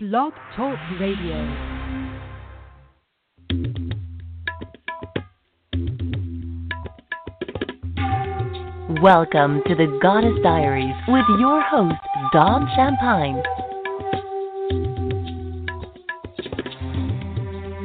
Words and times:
Blog 0.00 0.32
Talk 0.54 0.78
Radio. 1.00 1.34
Welcome 9.02 9.60
to 9.66 9.74
the 9.74 9.98
Goddess 10.00 10.38
Diaries 10.44 10.94
with 11.08 11.24
your 11.40 11.60
host, 11.62 11.96
Dawn 12.32 12.68
Champagne. 12.76 13.42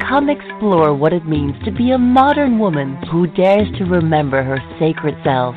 Come 0.07 0.29
explore 0.29 0.93
what 0.93 1.13
it 1.13 1.25
means 1.25 1.55
to 1.65 1.71
be 1.71 1.89
a 1.89 1.97
modern 1.97 2.59
woman 2.59 2.95
who 3.11 3.25
dares 3.25 3.67
to 3.79 3.85
remember 3.85 4.43
her 4.43 4.59
sacred 4.79 5.15
self. 5.23 5.55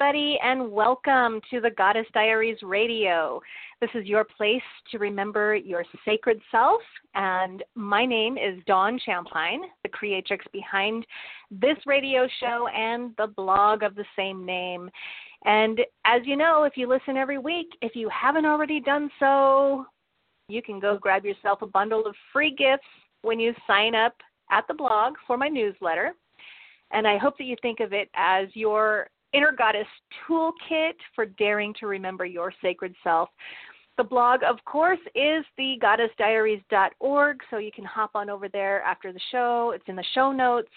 Everybody, 0.00 0.38
and 0.44 0.70
welcome 0.70 1.40
to 1.50 1.60
the 1.60 1.70
Goddess 1.70 2.06
Diaries 2.14 2.58
Radio. 2.62 3.40
This 3.80 3.90
is 3.94 4.06
your 4.06 4.22
place 4.22 4.62
to 4.92 4.98
remember 4.98 5.56
your 5.56 5.84
sacred 6.04 6.40
self, 6.52 6.80
and 7.16 7.64
my 7.74 8.06
name 8.06 8.38
is 8.38 8.62
Dawn 8.64 9.00
Champagne, 9.04 9.62
the 9.82 9.88
creatrix 9.88 10.44
behind 10.52 11.04
this 11.50 11.76
radio 11.84 12.28
show 12.38 12.68
and 12.68 13.12
the 13.18 13.26
blog 13.26 13.82
of 13.82 13.96
the 13.96 14.04
same 14.14 14.46
name. 14.46 14.88
And 15.44 15.80
as 16.04 16.22
you 16.24 16.36
know, 16.36 16.62
if 16.62 16.74
you 16.76 16.88
listen 16.88 17.16
every 17.16 17.38
week, 17.38 17.68
if 17.82 17.96
you 17.96 18.08
haven't 18.08 18.46
already 18.46 18.78
done 18.78 19.10
so, 19.18 19.84
you 20.48 20.62
can 20.62 20.78
go 20.78 20.96
grab 20.96 21.24
yourself 21.24 21.62
a 21.62 21.66
bundle 21.66 22.06
of 22.06 22.14
free 22.32 22.54
gifts 22.54 22.86
when 23.22 23.40
you 23.40 23.52
sign 23.66 23.96
up 23.96 24.14
at 24.52 24.64
the 24.68 24.74
blog 24.74 25.14
for 25.26 25.36
my 25.36 25.48
newsletter. 25.48 26.12
And 26.92 27.06
I 27.06 27.18
hope 27.18 27.36
that 27.38 27.44
you 27.44 27.56
think 27.62 27.80
of 27.80 27.92
it 27.92 28.08
as 28.14 28.46
your 28.54 29.08
inner 29.32 29.52
goddess 29.52 29.86
toolkit 30.28 30.94
for 31.14 31.26
daring 31.26 31.74
to 31.80 31.86
remember 31.86 32.24
your 32.24 32.52
sacred 32.62 32.94
self. 33.02 33.28
The 33.98 34.04
blog, 34.04 34.44
of 34.44 34.64
course, 34.64 35.00
is 35.16 35.44
the 35.56 35.74
goddessdiaries.org, 35.82 37.40
so 37.50 37.58
you 37.58 37.72
can 37.72 37.84
hop 37.84 38.12
on 38.14 38.30
over 38.30 38.48
there 38.48 38.80
after 38.82 39.12
the 39.12 39.20
show. 39.32 39.72
It's 39.74 39.84
in 39.88 39.96
the 39.96 40.04
show 40.14 40.30
notes. 40.30 40.70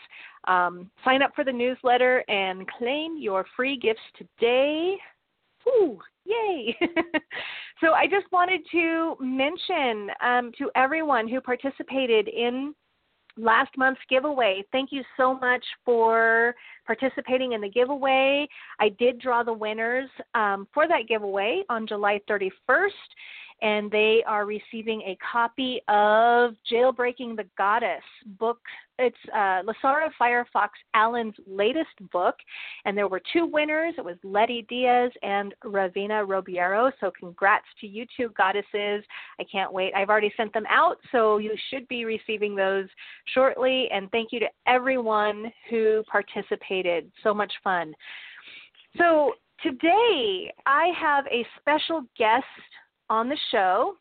Um, 0.48 0.90
sign 1.06 1.22
up 1.22 1.32
for 1.36 1.44
the 1.44 1.52
newsletter 1.52 2.24
and 2.28 2.68
claim 2.80 3.18
your 3.20 3.46
free 3.56 3.78
gifts 3.78 4.00
today. 4.18 4.96
Woo, 5.68 6.00
yay! 6.26 6.76
so 7.80 7.92
I 7.94 8.08
just 8.08 8.26
wanted 8.32 8.62
to 8.72 9.16
mention 9.20 10.10
um, 10.26 10.52
to 10.58 10.72
everyone 10.76 11.28
who 11.28 11.40
participated 11.42 12.28
in 12.28 12.74
last 13.42 13.72
month's 13.78 14.02
giveaway. 14.10 14.64
Thank 14.72 14.92
you 14.92 15.04
so 15.18 15.34
much 15.40 15.64
for 15.84 16.56
participating 16.86 17.54
in 17.54 17.62
the 17.62 17.70
giveaway. 17.70 18.48
I 18.80 18.90
did 18.90 19.20
draw 19.20 19.44
the 19.44 19.54
winners 19.54 20.10
um, 20.36 20.68
for 20.74 20.88
that 20.88 21.08
giveaway 21.08 21.64
on 21.70 21.88
July 21.88 22.22
31st, 22.30 22.90
and 23.62 23.92
they 23.92 24.24
are 24.26 24.46
receiving 24.46 25.02
a 25.02 25.18
copy 25.32 25.82
of 25.88 26.56
Jailbreaking 26.72 27.36
the 27.36 27.46
Goddess 27.58 28.04
book. 28.40 28.60
It's 28.98 29.16
uh, 29.34 29.62
Lasara 29.64 30.10
Firefox 30.20 30.70
Allen's 30.94 31.36
latest 31.48 31.90
book, 32.12 32.36
and 32.86 32.98
there 32.98 33.08
were 33.08 33.22
two 33.34 33.46
winners. 33.46 33.94
It 33.98 34.06
was 34.06 34.18
Letty 34.24 34.66
Diaz 34.68 35.12
and 35.24 35.54
Ravina 35.64 36.26
Robiero. 36.26 36.92
So, 37.00 37.12
congrats 37.20 37.66
to 37.82 37.88
you 37.88 38.06
two 38.18 38.30
goddesses. 38.38 39.04
I 39.40 39.44
can't 39.52 39.72
wait. 39.72 39.94
I've 39.96 40.10
already 40.10 40.34
sent 40.38 40.54
them 40.54 40.66
out, 40.70 40.98
so 41.12 41.38
you 41.38 41.54
should 41.70 41.88
be 41.88 42.06
receiving 42.06 42.56
those 42.56 42.86
shortly. 43.34 43.88
And 43.92 44.10
thank 44.12 44.32
you 44.32 44.40
to 44.40 44.50
everyone 44.68 45.52
who 45.70 46.04
participated. 46.12 47.12
So 47.24 47.34
much 47.34 47.54
fun. 47.64 47.94
So, 48.98 49.34
today 49.64 50.52
I 50.66 50.92
have 51.00 51.26
a 51.28 51.46
special 51.60 52.04
guest 52.18 52.46
on 53.12 53.28
the 53.28 53.38
show, 53.52 53.98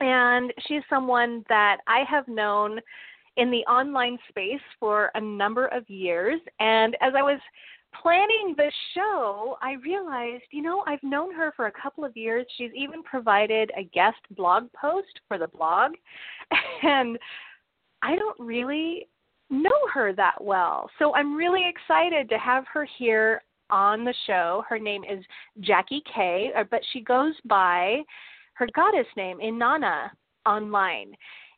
and 0.00 0.52
she's 0.66 0.82
someone 0.90 1.44
that 1.48 1.78
I 1.86 2.00
have 2.10 2.26
known 2.26 2.80
in 3.36 3.50
the 3.50 3.64
online 3.70 4.18
space 4.28 4.60
for 4.78 5.10
a 5.14 5.20
number 5.20 5.68
of 5.68 5.88
years. 5.88 6.40
And 6.58 6.96
as 7.00 7.12
I 7.16 7.22
was 7.22 7.40
planning 8.02 8.54
the 8.56 8.70
show, 8.94 9.56
I 9.62 9.74
realized, 9.84 10.42
you 10.50 10.60
know, 10.60 10.82
I've 10.86 11.02
known 11.04 11.32
her 11.34 11.52
for 11.54 11.66
a 11.66 11.72
couple 11.72 12.04
of 12.04 12.16
years. 12.16 12.44
She's 12.58 12.72
even 12.76 13.02
provided 13.04 13.70
a 13.76 13.84
guest 13.84 14.18
blog 14.32 14.64
post 14.72 15.20
for 15.28 15.38
the 15.38 15.48
blog. 15.48 15.92
And 16.82 17.16
I 18.02 18.16
don't 18.16 18.38
really 18.40 19.06
know 19.50 19.70
her 19.94 20.12
that 20.14 20.42
well. 20.42 20.90
So 20.98 21.14
I'm 21.14 21.36
really 21.36 21.62
excited 21.68 22.28
to 22.28 22.38
have 22.38 22.64
her 22.72 22.88
here 22.98 23.42
on 23.70 24.04
the 24.04 24.14
show. 24.26 24.64
Her 24.68 24.78
name 24.78 25.04
is 25.04 25.24
Jacque 25.60 26.02
Kay, 26.14 26.50
uh, 26.56 26.64
but 26.70 26.80
she 26.92 27.00
goes 27.00 27.34
by 27.44 28.02
her 28.54 28.68
goddess 28.74 29.06
name, 29.16 29.38
Inanna, 29.38 30.10
online. 30.46 31.14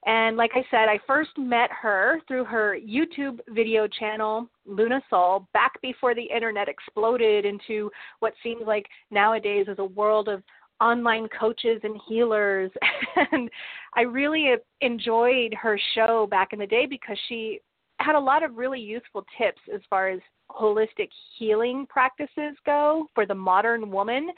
And 0.07 0.37
like 0.37 0.51
I 0.55 0.65
said, 0.71 0.89
I 0.89 0.99
first 1.07 1.31
met 1.39 1.71
her 1.71 2.21
through 2.29 2.45
her 2.45 2.77
YouTube 2.79 3.41
video 3.49 3.89
channel, 3.89 4.49
Luna 4.67 5.01
Soul, 5.09 5.49
back 5.55 5.81
before 5.81 6.15
the 6.15 6.23
internet 6.23 6.69
exploded 6.69 7.47
into 7.47 7.91
what 8.21 8.35
seems 8.43 8.63
like 8.67 8.87
nowadays 9.11 9.67
is 9.69 9.79
a 9.79 9.85
world 9.85 10.29
of 10.29 10.43
online 10.81 11.27
coaches 11.39 11.81
and 11.85 11.99
healers. 12.07 12.71
and 13.33 13.49
I 13.97 14.03
really 14.03 14.53
enjoyed 14.83 15.55
her 15.55 15.79
show 15.95 16.27
back 16.31 16.53
in 16.53 16.59
the 16.59 16.67
day 16.67 16.85
because 16.85 17.19
she 17.29 17.61
had 18.01 18.15
a 18.15 18.21
lot 18.21 18.43
of 18.43 18.57
really 18.57 18.81
useful 18.81 19.25
tips 19.39 19.61
as 19.73 19.81
far 19.89 20.09
as 20.09 20.21
holistic 20.51 21.09
healing 21.39 21.87
practices 21.89 22.55
go 22.67 23.07
for 23.15 23.25
the 23.25 23.35
modern 23.35 23.91
woman, 23.91 24.31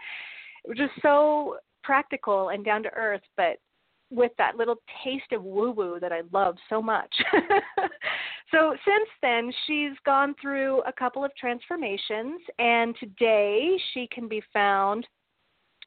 which 0.65 0.78
is 0.78 0.91
so 1.03 1.56
practical 1.87 2.49
and 2.49 2.65
down 2.65 2.83
to 2.83 2.93
earth, 2.95 3.23
but 3.37 3.59
with 4.11 4.33
that 4.39 4.57
little 4.57 4.81
taste 5.05 5.31
of 5.33 5.45
woo 5.45 5.71
woo 5.71 6.01
that 6.01 6.13
I 6.13 6.23
love 6.33 6.57
so 6.69 6.83
much. 6.83 7.15
so 8.51 8.75
since 8.85 9.09
then, 9.23 9.53
she's 9.67 9.93
gone 10.05 10.35
through 10.43 10.83
a 10.83 10.93
couple 10.93 11.25
of 11.25 11.31
transformations, 11.37 12.41
and 12.59 12.97
today 12.99 13.79
she 13.95 14.09
can 14.13 14.27
be 14.29 14.43
found 14.53 15.07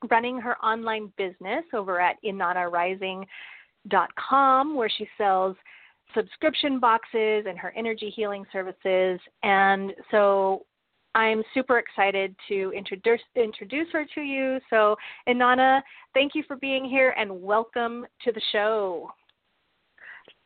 running 0.09 0.39
her 0.39 0.57
online 0.63 1.11
business 1.17 1.65
over 1.73 1.99
at 1.99 2.15
inannarising.com, 2.23 4.75
where 4.75 4.89
she 4.97 5.05
sells 5.17 5.57
subscription 6.15 6.79
boxes 6.79 7.45
and 7.47 7.59
her 7.59 7.73
energy 7.75 8.09
healing 8.15 8.45
services. 8.51 9.19
And 9.43 9.93
so 10.11 10.65
I'm 11.15 11.43
super 11.53 11.79
excited 11.79 12.35
to 12.49 12.71
introduce 12.75 13.21
introduce 13.35 13.87
her 13.93 14.05
to 14.15 14.21
you. 14.21 14.59
So, 14.69 14.95
Inanna, 15.27 15.81
thank 16.13 16.35
you 16.35 16.43
for 16.47 16.55
being 16.55 16.85
here 16.85 17.15
and 17.17 17.41
welcome 17.41 18.05
to 18.23 18.31
the 18.31 18.41
show. 18.51 19.09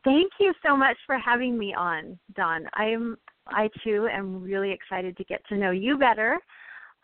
Thank 0.04 0.32
you 0.38 0.52
so 0.64 0.76
much 0.76 0.96
for 1.06 1.18
having 1.18 1.58
me 1.58 1.74
on, 1.74 2.18
Dawn. 2.34 2.66
I'm 2.74 3.16
I 3.46 3.68
too 3.82 4.08
am 4.10 4.42
really 4.42 4.70
excited 4.72 5.16
to 5.16 5.24
get 5.24 5.46
to 5.48 5.56
know 5.56 5.70
you 5.70 5.98
better. 5.98 6.38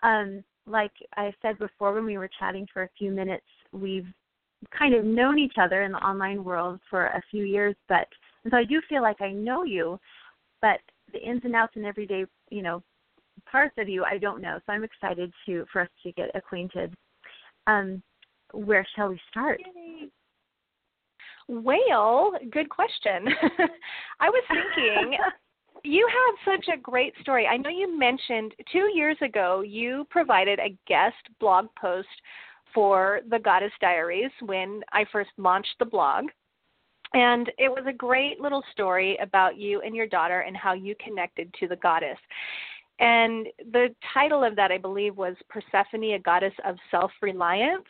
Um, 0.03 0.43
like 0.66 0.93
I 1.16 1.32
said 1.43 1.59
before 1.59 1.93
when 1.93 2.04
we 2.04 2.16
were 2.16 2.31
chatting 2.38 2.66
for 2.72 2.84
a 2.84 2.91
few 2.97 3.10
minutes, 3.10 3.44
we've 3.72 4.06
kind 4.76 4.94
of 4.94 5.04
known 5.04 5.38
each 5.38 5.54
other 5.60 5.82
in 5.82 5.93
the 5.93 5.99
online 5.99 6.44
world 6.44 6.81
for 6.88 7.06
a 7.06 7.22
few 7.31 7.44
years, 7.44 7.75
but 7.88 8.06
so 8.50 8.56
I 8.56 8.65
do 8.65 8.81
feel 8.88 9.03
like 9.03 9.20
I 9.20 9.32
know 9.32 9.65
you, 9.65 9.99
but 10.62 10.81
the 11.12 11.20
ins 11.20 11.43
and 11.44 11.54
outs 11.54 11.72
and 11.76 11.84
everyday, 11.84 12.25
you 12.50 12.62
know, 12.62 12.82
parts 13.50 13.75
of 13.78 13.88
you 13.88 14.05
I 14.05 14.19
don't 14.19 14.41
know. 14.41 14.59
So 14.66 14.72
I'm 14.72 14.84
excited 14.84 15.33
to 15.47 15.66
for 15.72 15.83
us 15.83 15.88
to 16.03 16.12
get 16.12 16.31
acquainted. 16.34 16.94
Um, 17.66 18.03
where 18.53 18.87
shall 18.97 19.09
we 19.09 19.21
start? 19.31 19.61
Well, 21.49 22.33
good 22.50 22.69
question. 22.69 23.28
I 24.21 24.28
was 24.28 24.44
thinking 24.49 25.19
you 25.84 26.09
have 26.09 26.56
such 26.56 26.72
a 26.72 26.81
great 26.81 27.15
story. 27.21 27.47
I 27.47 27.56
know 27.56 27.71
you 27.71 27.99
mentioned 27.99 28.55
two 28.72 28.91
years 28.94 29.16
ago 29.22 29.62
you 29.62 30.06
provided 30.11 30.59
a 30.59 30.77
guest 30.87 31.17
blog 31.38 31.67
post 31.81 32.08
for 32.75 33.20
the 33.29 33.38
Goddess 33.38 33.73
Diaries 33.81 34.31
when 34.43 34.81
I 34.93 35.05
first 35.11 35.31
launched 35.38 35.75
the 35.79 35.85
blog. 35.85 36.26
And 37.12 37.50
it 37.58 37.69
was 37.69 37.85
a 37.88 37.93
great 37.93 38.41
little 38.41 38.62
story 38.70 39.19
about 39.20 39.56
you 39.56 39.81
and 39.81 39.96
your 39.96 40.06
daughter 40.06 40.41
and 40.41 40.56
how 40.56 40.75
you 40.75 40.94
connected 41.05 41.53
to 41.58 41.67
the 41.67 41.76
goddess. 41.76 42.19
And 43.00 43.47
the 43.73 43.88
title 44.12 44.44
of 44.44 44.55
that, 44.56 44.70
I 44.70 44.79
believe, 44.79 45.17
was 45.17 45.35
Persephone, 45.49 46.05
a 46.14 46.19
Goddess 46.19 46.52
of 46.64 46.76
Self 46.91 47.11
Reliance. 47.23 47.82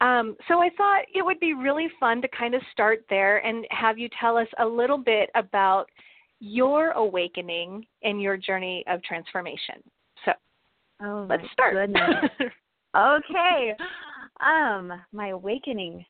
Um, 0.00 0.36
so 0.48 0.60
I 0.60 0.70
thought 0.76 1.02
it 1.14 1.24
would 1.24 1.38
be 1.38 1.54
really 1.54 1.86
fun 2.00 2.20
to 2.20 2.28
kind 2.28 2.54
of 2.54 2.62
start 2.72 3.04
there 3.08 3.38
and 3.38 3.64
have 3.70 3.96
you 3.96 4.08
tell 4.20 4.36
us 4.36 4.48
a 4.58 4.66
little 4.66 4.98
bit 4.98 5.30
about 5.36 5.86
your 6.40 6.90
awakening 6.90 7.86
and 8.02 8.20
your 8.20 8.36
journey 8.36 8.84
of 8.88 9.02
transformation. 9.04 9.76
So 10.24 10.32
oh, 11.02 11.26
let's 11.30 11.44
start. 11.52 11.76
okay. 12.96 13.74
Um, 14.40 14.92
my 15.12 15.28
awakening. 15.28 16.04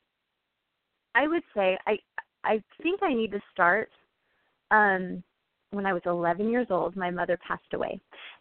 I 1.13 1.27
would 1.27 1.43
say 1.55 1.77
I 1.87 1.97
I 2.43 2.61
think 2.81 3.01
I 3.03 3.13
need 3.13 3.31
to 3.31 3.41
start 3.53 3.89
um 4.71 5.23
when 5.75 5.85
I 5.85 5.93
was 5.93 6.01
11 6.05 6.49
years 6.49 6.67
old, 6.69 6.95
my 6.95 7.11
mother 7.11 7.37
passed 7.47 7.73
away, 7.73 7.99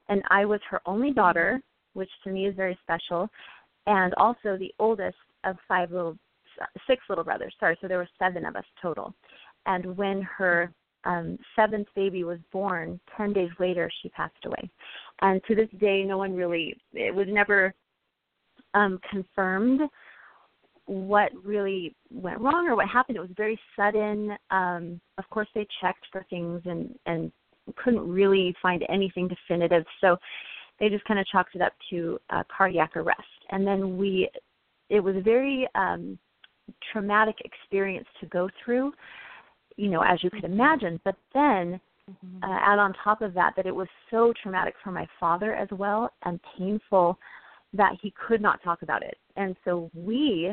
and 0.08 0.22
I 0.30 0.44
was 0.44 0.60
her 0.70 0.80
only 0.86 1.12
daughter. 1.12 1.60
which 1.94 2.10
to 2.24 2.30
me 2.30 2.46
is 2.46 2.56
very 2.56 2.76
special, 2.82 3.28
and 3.86 4.12
also 4.14 4.56
the 4.56 4.74
oldest 4.80 5.16
of 5.44 5.56
five 5.68 5.92
little, 5.92 6.18
six 6.88 7.02
little 7.08 7.22
brothers. 7.22 7.54
Sorry, 7.60 7.78
so 7.80 7.86
there 7.86 7.98
were 7.98 8.08
seven 8.18 8.44
of 8.44 8.56
us 8.56 8.64
total. 8.82 9.14
And 9.66 9.96
when 9.96 10.22
her 10.22 10.72
um, 11.04 11.38
seventh 11.54 11.88
baby 11.94 12.24
was 12.24 12.38
born, 12.52 12.98
10 13.16 13.32
days 13.32 13.50
later, 13.58 13.90
she 14.02 14.08
passed 14.08 14.44
away. 14.44 14.70
And 15.20 15.40
to 15.46 15.54
this 15.54 15.68
day, 15.78 16.02
no 16.02 16.18
one 16.18 16.34
really, 16.34 16.76
it 16.92 17.14
was 17.14 17.26
never 17.28 17.74
um, 18.74 18.98
confirmed 19.10 19.82
what 20.86 21.30
really 21.42 21.94
went 22.10 22.40
wrong 22.40 22.68
or 22.68 22.76
what 22.76 22.88
happened. 22.88 23.16
It 23.16 23.20
was 23.20 23.30
very 23.36 23.58
sudden. 23.76 24.36
Um, 24.50 25.00
of 25.18 25.28
course, 25.30 25.48
they 25.54 25.66
checked 25.80 26.06
for 26.12 26.24
things 26.28 26.62
and, 26.64 26.94
and 27.06 27.32
couldn't 27.76 28.06
really 28.06 28.54
find 28.60 28.84
anything 28.88 29.28
definitive. 29.28 29.84
So 30.00 30.16
they 30.78 30.88
just 30.88 31.04
kind 31.04 31.18
of 31.18 31.26
chalked 31.26 31.54
it 31.54 31.62
up 31.62 31.72
to 31.90 32.18
uh, 32.30 32.42
cardiac 32.54 32.96
arrest. 32.96 33.20
And 33.50 33.66
then 33.66 33.96
we, 33.96 34.28
it 34.90 35.00
was 35.00 35.16
a 35.16 35.20
very 35.20 35.66
um, 35.74 36.18
traumatic 36.92 37.36
experience 37.44 38.06
to 38.20 38.26
go 38.26 38.48
through 38.64 38.92
you 39.76 39.88
know, 39.88 40.02
as 40.02 40.22
you 40.22 40.30
could 40.30 40.44
imagine. 40.44 41.00
But 41.04 41.16
then 41.32 41.80
mm-hmm. 42.10 42.44
uh, 42.44 42.58
add 42.60 42.78
on 42.78 42.94
top 43.02 43.22
of 43.22 43.34
that 43.34 43.54
that 43.56 43.66
it 43.66 43.74
was 43.74 43.88
so 44.10 44.32
traumatic 44.42 44.74
for 44.82 44.90
my 44.90 45.06
father 45.18 45.54
as 45.54 45.68
well 45.72 46.10
and 46.24 46.40
painful 46.58 47.18
that 47.72 47.92
he 48.00 48.12
could 48.26 48.40
not 48.40 48.62
talk 48.62 48.82
about 48.82 49.02
it. 49.02 49.16
And 49.36 49.56
so 49.64 49.90
we, 49.94 50.52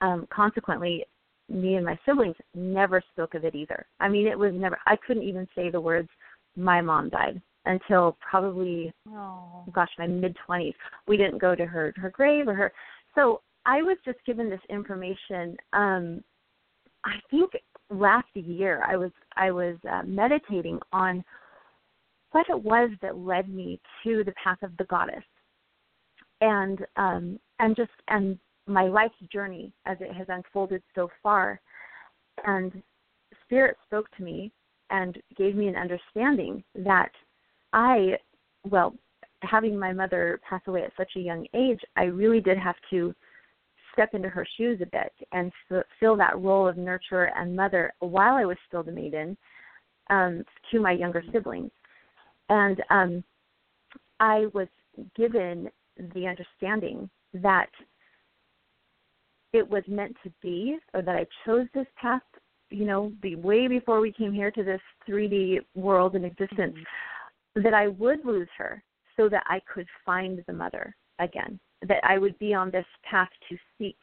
um, 0.00 0.26
consequently, 0.32 1.04
me 1.48 1.76
and 1.76 1.84
my 1.84 1.98
siblings 2.04 2.36
never 2.54 3.02
spoke 3.12 3.34
of 3.34 3.44
it 3.44 3.54
either. 3.54 3.86
I 4.00 4.08
mean, 4.08 4.26
it 4.26 4.38
was 4.38 4.52
never, 4.54 4.78
I 4.86 4.96
couldn't 5.06 5.22
even 5.22 5.46
say 5.54 5.70
the 5.70 5.80
words, 5.80 6.08
my 6.56 6.80
mom 6.80 7.08
died 7.10 7.40
until 7.66 8.16
probably, 8.28 8.92
oh. 9.10 9.64
gosh, 9.72 9.90
my 9.98 10.06
mid 10.06 10.36
20s. 10.48 10.74
We 11.06 11.16
didn't 11.16 11.38
go 11.38 11.54
to 11.54 11.66
her, 11.66 11.92
her 11.96 12.10
grave 12.10 12.48
or 12.48 12.54
her. 12.54 12.72
So 13.14 13.42
I 13.64 13.82
was 13.82 13.96
just 14.04 14.18
given 14.24 14.48
this 14.48 14.60
information. 14.70 15.56
Um, 15.72 16.22
I 17.04 17.18
think 17.30 17.52
last 17.90 18.28
year 18.34 18.82
I 18.86 18.96
was 18.96 19.10
I 19.36 19.50
was 19.50 19.76
uh, 19.90 20.02
meditating 20.04 20.80
on 20.92 21.24
what 22.32 22.46
it 22.48 22.60
was 22.60 22.90
that 23.02 23.16
led 23.16 23.48
me 23.48 23.80
to 24.04 24.24
the 24.24 24.32
path 24.42 24.58
of 24.62 24.76
the 24.76 24.84
goddess, 24.84 25.24
and 26.40 26.80
um, 26.96 27.38
and 27.58 27.76
just 27.76 27.90
and 28.08 28.38
my 28.66 28.84
life's 28.84 29.14
journey 29.32 29.72
as 29.86 29.96
it 30.00 30.12
has 30.12 30.26
unfolded 30.28 30.82
so 30.94 31.08
far, 31.22 31.60
and 32.44 32.82
Spirit 33.44 33.76
spoke 33.86 34.10
to 34.16 34.22
me 34.22 34.52
and 34.90 35.18
gave 35.36 35.54
me 35.54 35.68
an 35.68 35.76
understanding 35.76 36.62
that 36.74 37.10
I, 37.72 38.18
well, 38.68 38.94
having 39.42 39.78
my 39.78 39.92
mother 39.92 40.40
pass 40.48 40.62
away 40.66 40.82
at 40.82 40.92
such 40.96 41.10
a 41.16 41.20
young 41.20 41.46
age, 41.54 41.80
I 41.96 42.04
really 42.04 42.40
did 42.40 42.58
have 42.58 42.76
to 42.90 43.14
step 43.92 44.14
into 44.14 44.28
her 44.28 44.46
shoes 44.56 44.80
a 44.82 44.86
bit 44.86 45.12
and 45.32 45.50
fill 45.98 46.16
that 46.16 46.38
role 46.38 46.68
of 46.68 46.76
nurturer 46.76 47.30
and 47.36 47.56
mother 47.56 47.92
while 48.00 48.34
I 48.34 48.44
was 48.44 48.56
still 48.68 48.82
the 48.82 48.92
maiden 48.92 49.36
um, 50.10 50.44
to 50.70 50.80
my 50.80 50.92
younger 50.92 51.22
siblings. 51.32 51.70
And 52.48 52.82
um, 52.90 53.24
I 54.20 54.46
was 54.52 54.68
given 55.16 55.70
the 56.14 56.26
understanding 56.26 57.08
that 57.34 57.70
it 59.52 59.68
was 59.68 59.82
meant 59.88 60.16
to 60.22 60.32
be, 60.42 60.76
or 60.94 61.02
that 61.02 61.16
I 61.16 61.26
chose 61.44 61.66
this 61.74 61.86
path, 62.00 62.22
you 62.70 62.84
know, 62.84 63.12
be 63.20 63.36
way 63.36 63.68
before 63.68 64.00
we 64.00 64.12
came 64.12 64.32
here 64.32 64.50
to 64.50 64.64
this 64.64 64.80
3D 65.08 65.58
world 65.74 66.14
and 66.14 66.24
existence, 66.24 66.76
mm-hmm. 66.76 67.62
that 67.62 67.74
I 67.74 67.88
would 67.88 68.24
lose 68.24 68.48
her 68.58 68.82
so 69.16 69.28
that 69.28 69.44
I 69.46 69.60
could 69.72 69.86
find 70.04 70.42
the 70.46 70.52
mother 70.52 70.94
again 71.18 71.58
that 71.82 72.00
I 72.04 72.18
would 72.18 72.38
be 72.38 72.54
on 72.54 72.70
this 72.70 72.86
path 73.08 73.28
to 73.48 73.56
seek 73.78 73.96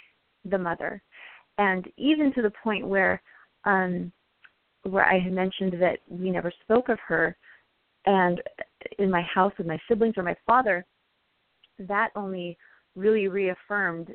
the 0.46 0.58
mother, 0.58 1.02
and 1.58 1.88
even 1.98 2.34
to 2.34 2.42
the 2.42 2.52
point 2.64 2.88
where, 2.88 3.22
um, 3.66 4.12
where 4.84 5.06
I 5.06 5.20
had 5.20 5.34
mentioned 5.34 5.74
that 5.82 6.00
we 6.10 6.30
never 6.30 6.52
spoke 6.64 6.90
of 6.90 7.00
her, 7.08 7.36
and 8.06 8.42
in 9.00 9.10
my 9.10 9.22
house 9.22 9.54
with 9.58 9.68
my 9.68 9.80
siblings 9.88 10.16
or 10.18 10.24
my 10.24 10.36
father, 10.46 10.86
that 11.80 12.10
only 12.16 12.58
really 12.96 13.28
reaffirmed 13.28 14.10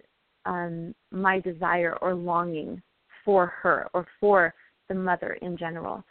um, 0.48 0.94
my 1.12 1.38
desire 1.40 1.96
or 2.00 2.14
longing 2.14 2.82
for 3.24 3.46
her 3.46 3.86
or 3.92 4.06
for 4.18 4.54
the 4.88 4.94
mother 4.94 5.34
in 5.42 5.56
general. 5.56 6.02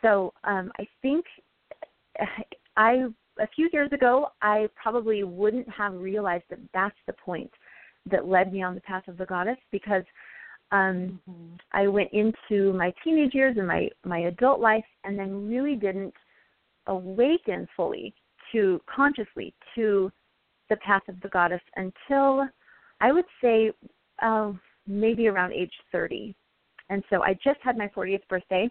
So 0.00 0.32
um, 0.44 0.72
I 0.80 0.86
think 1.02 1.24
I 2.76 3.04
a 3.38 3.46
few 3.54 3.68
years 3.72 3.90
ago, 3.92 4.28
I 4.42 4.68
probably 4.80 5.22
wouldn't 5.22 5.68
have 5.70 5.94
realized 5.94 6.44
that 6.50 6.58
that's 6.74 6.96
the 7.06 7.14
point 7.14 7.50
that 8.10 8.26
led 8.26 8.52
me 8.52 8.62
on 8.62 8.74
the 8.74 8.80
path 8.82 9.08
of 9.08 9.16
the 9.16 9.26
goddess 9.26 9.56
because 9.70 10.02
um, 10.70 11.20
mm-hmm. 11.28 11.54
I 11.72 11.86
went 11.86 12.10
into 12.12 12.72
my 12.72 12.92
teenage 13.04 13.34
years 13.34 13.56
and 13.58 13.66
my 13.66 13.88
my 14.04 14.20
adult 14.20 14.60
life, 14.60 14.84
and 15.04 15.18
then 15.18 15.48
really 15.48 15.76
didn't 15.76 16.14
awaken 16.86 17.68
fully 17.76 18.14
to 18.52 18.80
consciously 18.94 19.54
to 19.74 20.10
the 20.68 20.76
path 20.76 21.02
of 21.08 21.20
the 21.20 21.28
goddess 21.28 21.60
until 21.76 22.48
I 23.02 23.10
would 23.12 23.24
say 23.42 23.72
uh, 24.22 24.52
maybe 24.86 25.26
around 25.26 25.52
age 25.52 25.72
30. 25.90 26.34
And 26.88 27.02
so 27.10 27.22
I 27.22 27.34
just 27.44 27.58
had 27.62 27.76
my 27.76 27.88
40th 27.88 28.26
birthday. 28.28 28.70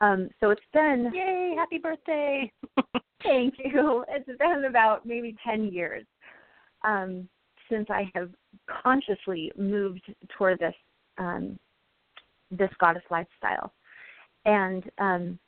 Um, 0.00 0.28
so 0.38 0.50
it's 0.50 0.60
been 0.74 1.10
yay, 1.14 1.54
happy 1.56 1.78
birthday! 1.78 2.52
Thank 3.22 3.54
you. 3.58 4.04
It's 4.08 4.38
been 4.38 4.66
about 4.68 5.06
maybe 5.06 5.34
10 5.44 5.72
years 5.72 6.04
um, 6.84 7.28
since 7.70 7.86
I 7.88 8.10
have 8.14 8.30
consciously 8.82 9.50
moved 9.56 10.02
toward 10.36 10.58
this 10.58 10.74
um, 11.18 11.58
this 12.50 12.70
goddess 12.78 13.02
lifestyle, 13.10 13.72
and 14.44 14.84
um, 14.98 15.38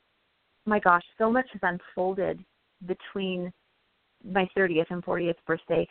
my 0.65 0.79
gosh, 0.79 1.03
so 1.19 1.31
much 1.31 1.45
has 1.53 1.61
unfolded 1.61 2.43
between 2.87 3.53
my 4.25 4.49
30th 4.57 4.87
and 4.89 5.05
40th 5.05 5.35
birthday. 5.45 5.87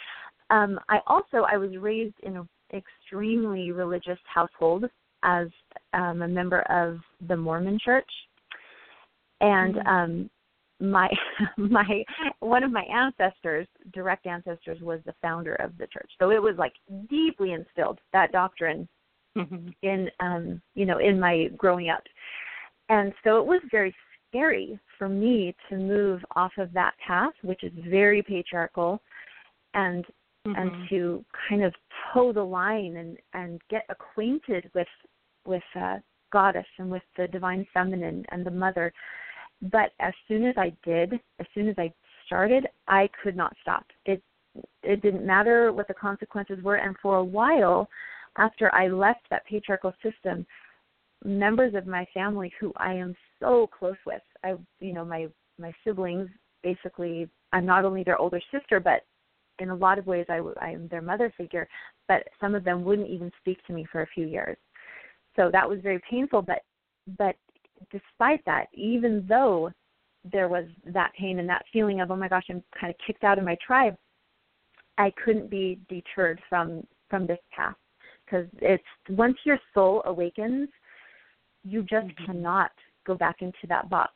Um, 0.51 0.79
I 0.89 1.01
also 1.07 1.47
I 1.51 1.57
was 1.57 1.77
raised 1.77 2.15
in 2.23 2.37
an 2.37 2.49
extremely 2.73 3.73
religious 3.73 4.19
household 4.33 4.85
as 5.23 5.49
um, 5.95 6.23
a 6.23 6.29
member 6.29 6.63
of 6.63 6.99
the 7.29 7.37
Mormon 7.37 7.79
Church, 7.85 8.11
and 9.41 9.75
mm-hmm. 9.75 9.89
um, 9.89 10.31
my 10.81 11.09
my 11.57 12.05
one 12.41 12.63
of 12.63 12.73
my 12.73 12.85
ancestors 12.85 13.67
direct 13.93 14.27
ancestors 14.27 14.81
was 14.81 15.01
the 15.07 15.15
founder 15.21 15.55
of 15.57 15.77
the 15.79 15.87
church 15.89 16.11
so 16.19 16.31
it 16.31 16.41
was 16.41 16.55
like 16.59 16.73
deeply 17.11 17.53
instilled 17.53 17.99
that 18.13 18.33
doctrine 18.33 18.89
mm-hmm. 19.37 19.69
in 19.83 20.09
um 20.21 20.61
you 20.75 20.87
know 20.87 20.99
in 20.99 21.19
my 21.19 21.49
growing 21.57 21.91
up 21.91 22.03
and 22.89 23.13
so 23.25 23.39
it 23.39 23.47
was 23.47 23.61
very 23.71 23.95
scary 24.29 24.79
for 24.99 25.09
me 25.09 25.55
to 25.69 25.77
move 25.77 26.21
off 26.37 26.53
of 26.59 26.73
that 26.73 26.95
path 27.05 27.33
which 27.43 27.65
is 27.65 27.73
very 27.89 28.23
patriarchal 28.23 29.01
and 29.75 30.05
mm-hmm. 30.47 30.61
and 30.61 30.89
to 30.89 31.25
kind 31.49 31.63
of 31.63 31.75
toe 32.13 32.33
the 32.33 32.43
line 32.43 32.97
and 32.97 33.19
and 33.35 33.61
get 33.71 33.85
acquainted 33.89 34.71
with 34.75 34.89
with 35.47 35.63
uh 35.77 35.97
goddess 36.33 36.67
and 36.79 36.91
with 36.91 37.03
the 37.17 37.27
divine 37.29 37.67
feminine 37.73 38.25
and 38.31 38.45
the 38.45 38.51
mother 38.51 38.93
but 39.63 39.93
as 40.01 40.15
soon 40.27 40.47
as 40.47 40.55
I 40.57 40.73
did, 40.85 41.15
as 41.41 41.47
soon 41.55 41.69
as 41.69 41.75
I 41.79 41.93
started, 42.27 42.67
I 42.87 43.09
could 43.23 43.37
not 43.37 43.57
stop. 43.63 43.85
It 44.07 44.23
it 44.83 45.03
didn't 45.03 45.27
matter 45.27 45.73
what 45.73 45.89
the 45.89 45.95
consequences 45.95 46.63
were 46.63 46.77
and 46.77 46.97
for 47.01 47.17
a 47.17 47.25
while 47.25 47.89
after 48.39 48.75
I 48.75 48.89
left 48.89 49.29
that 49.31 49.45
patriarchal 49.47 49.93
system, 50.03 50.47
members 51.25 51.75
of 51.75 51.87
my 51.87 52.07
family 52.15 52.53
who 52.59 52.73
I 52.77 52.95
am 52.95 53.15
so 53.41 53.69
close 53.79 53.97
with, 54.07 54.23
I 54.43 54.55
you 54.81 54.93
know, 54.93 55.05
my 55.05 55.29
my 55.59 55.73
siblings 55.85 56.29
basically 56.63 57.29
I'm 57.53 57.67
not 57.67 57.85
only 57.85 58.05
their 58.05 58.19
older 58.19 58.41
sister 58.53 58.81
but 58.81 59.05
in 59.59 59.71
a 59.71 59.75
lot 59.75 59.99
of 59.99 60.07
ways 60.07 60.27
I, 60.29 60.41
I 60.61 60.71
am 60.71 60.89
their 60.89 61.03
mother 61.03 61.33
figure, 61.37 61.69
but 62.07 62.25
some 62.41 62.55
of 62.55 62.65
them 62.65 62.85
wouldn't 62.85 63.09
even 63.09 63.31
speak 63.41 63.65
to 63.67 63.73
me 63.73 63.87
for 63.91 64.03
a 64.03 64.07
few 64.07 64.27
years. 64.27 64.57
So 65.37 65.51
that 65.53 65.69
was 65.69 65.81
very 65.81 66.01
painful, 66.11 66.43
but 66.43 66.63
but 67.17 67.37
despite 67.91 68.45
that, 68.45 68.67
even 68.75 69.25
though 69.29 69.71
there 70.25 70.49
was 70.49 70.65
that 70.87 71.13
pain 71.19 71.39
and 71.39 71.49
that 71.49 71.65
feeling 71.73 72.01
of, 72.01 72.11
oh 72.11 72.17
my 72.17 72.29
gosh, 72.29 72.45
I'm 72.51 72.63
kind 72.79 72.91
of 72.91 72.97
kicked 73.07 73.25
out 73.25 73.39
of 73.39 73.45
my 73.45 73.57
tribe, 73.65 73.97
I 74.99 75.13
couldn't 75.25 75.49
be 75.49 75.79
deterred 75.89 76.41
from 76.49 76.87
from 77.09 77.27
this 77.27 77.39
path 77.55 77.77
because 78.25 78.47
it's 78.61 78.83
once 79.09 79.39
your 79.45 79.59
soul 79.73 80.03
awakens, 80.05 80.69
you 81.65 81.83
just 81.83 82.07
mm-hmm. 82.07 82.25
cannot 82.27 82.71
go 83.07 83.15
back 83.15 83.37
into 83.41 83.67
that 83.69 83.89
box 83.89 84.13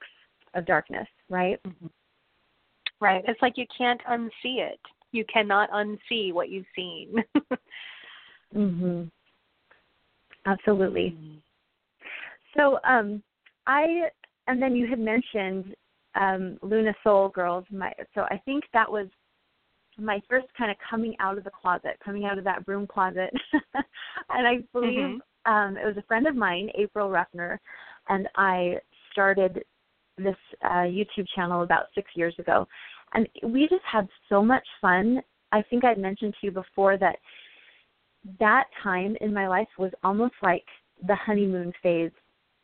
of 0.54 0.66
darkness, 0.66 1.08
right? 1.28 1.58
Mm-hmm. 1.66 1.86
Right. 3.00 3.24
It's 3.26 3.40
like 3.42 3.54
you 3.56 3.66
can't 3.76 4.00
unsee 4.08 4.60
it. 4.60 4.80
You 5.12 5.24
cannot 5.32 5.70
unsee 5.70 6.32
what 6.32 6.48
you've 6.50 6.66
seen. 6.74 7.14
mhm. 8.54 9.10
Absolutely. 10.46 11.16
Mm-hmm. 11.16 11.38
So, 12.56 12.78
um, 12.84 13.22
I 13.66 14.08
and 14.48 14.60
then 14.60 14.74
you 14.74 14.88
had 14.88 14.98
mentioned 14.98 15.74
um, 16.14 16.58
Luna 16.62 16.94
Soul 17.02 17.28
Girls. 17.28 17.64
My, 17.70 17.92
so 18.14 18.22
I 18.22 18.40
think 18.44 18.64
that 18.72 18.90
was 18.90 19.06
my 19.98 20.20
first 20.28 20.46
kind 20.56 20.70
of 20.70 20.76
coming 20.88 21.14
out 21.20 21.38
of 21.38 21.44
the 21.44 21.50
closet, 21.50 21.98
coming 22.04 22.24
out 22.24 22.38
of 22.38 22.44
that 22.44 22.64
broom 22.64 22.86
closet. 22.86 23.32
and 24.30 24.46
I 24.46 24.58
believe 24.72 24.98
mm-hmm. 24.98 25.52
um, 25.52 25.76
it 25.76 25.86
was 25.86 25.96
a 25.96 26.06
friend 26.06 26.26
of 26.26 26.34
mine, 26.34 26.70
April 26.76 27.08
Ruffner, 27.08 27.60
and 28.08 28.28
I 28.36 28.76
started 29.12 29.64
this 30.18 30.36
uh, 30.64 30.84
YouTube 30.84 31.26
channel 31.34 31.62
about 31.62 31.86
six 31.94 32.10
years 32.14 32.34
ago. 32.38 32.66
And 33.14 33.28
we 33.42 33.68
just 33.68 33.84
had 33.90 34.08
so 34.28 34.42
much 34.42 34.66
fun. 34.80 35.20
I 35.52 35.62
think 35.62 35.84
I'd 35.84 35.98
mentioned 35.98 36.34
to 36.40 36.46
you 36.46 36.50
before 36.50 36.96
that 36.98 37.16
that 38.38 38.64
time 38.82 39.16
in 39.20 39.34
my 39.34 39.48
life 39.48 39.68
was 39.78 39.90
almost 40.04 40.34
like 40.42 40.64
the 41.06 41.16
honeymoon 41.16 41.72
phase 41.82 42.12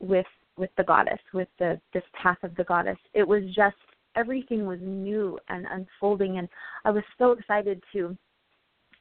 with 0.01 0.27
with 0.57 0.71
the 0.77 0.85
goddess, 0.85 1.21
with 1.33 1.49
the 1.59 1.81
this 1.93 2.03
path 2.21 2.39
of 2.43 2.55
the 2.57 2.65
goddess. 2.65 2.99
It 3.15 3.27
was 3.27 3.43
just 3.55 3.77
everything 4.17 4.67
was 4.67 4.79
new 4.83 5.39
and 5.49 5.67
unfolding 5.71 6.39
and 6.39 6.49
I 6.85 6.91
was 6.91 7.05
so 7.19 7.33
excited 7.33 7.83
to 7.93 8.17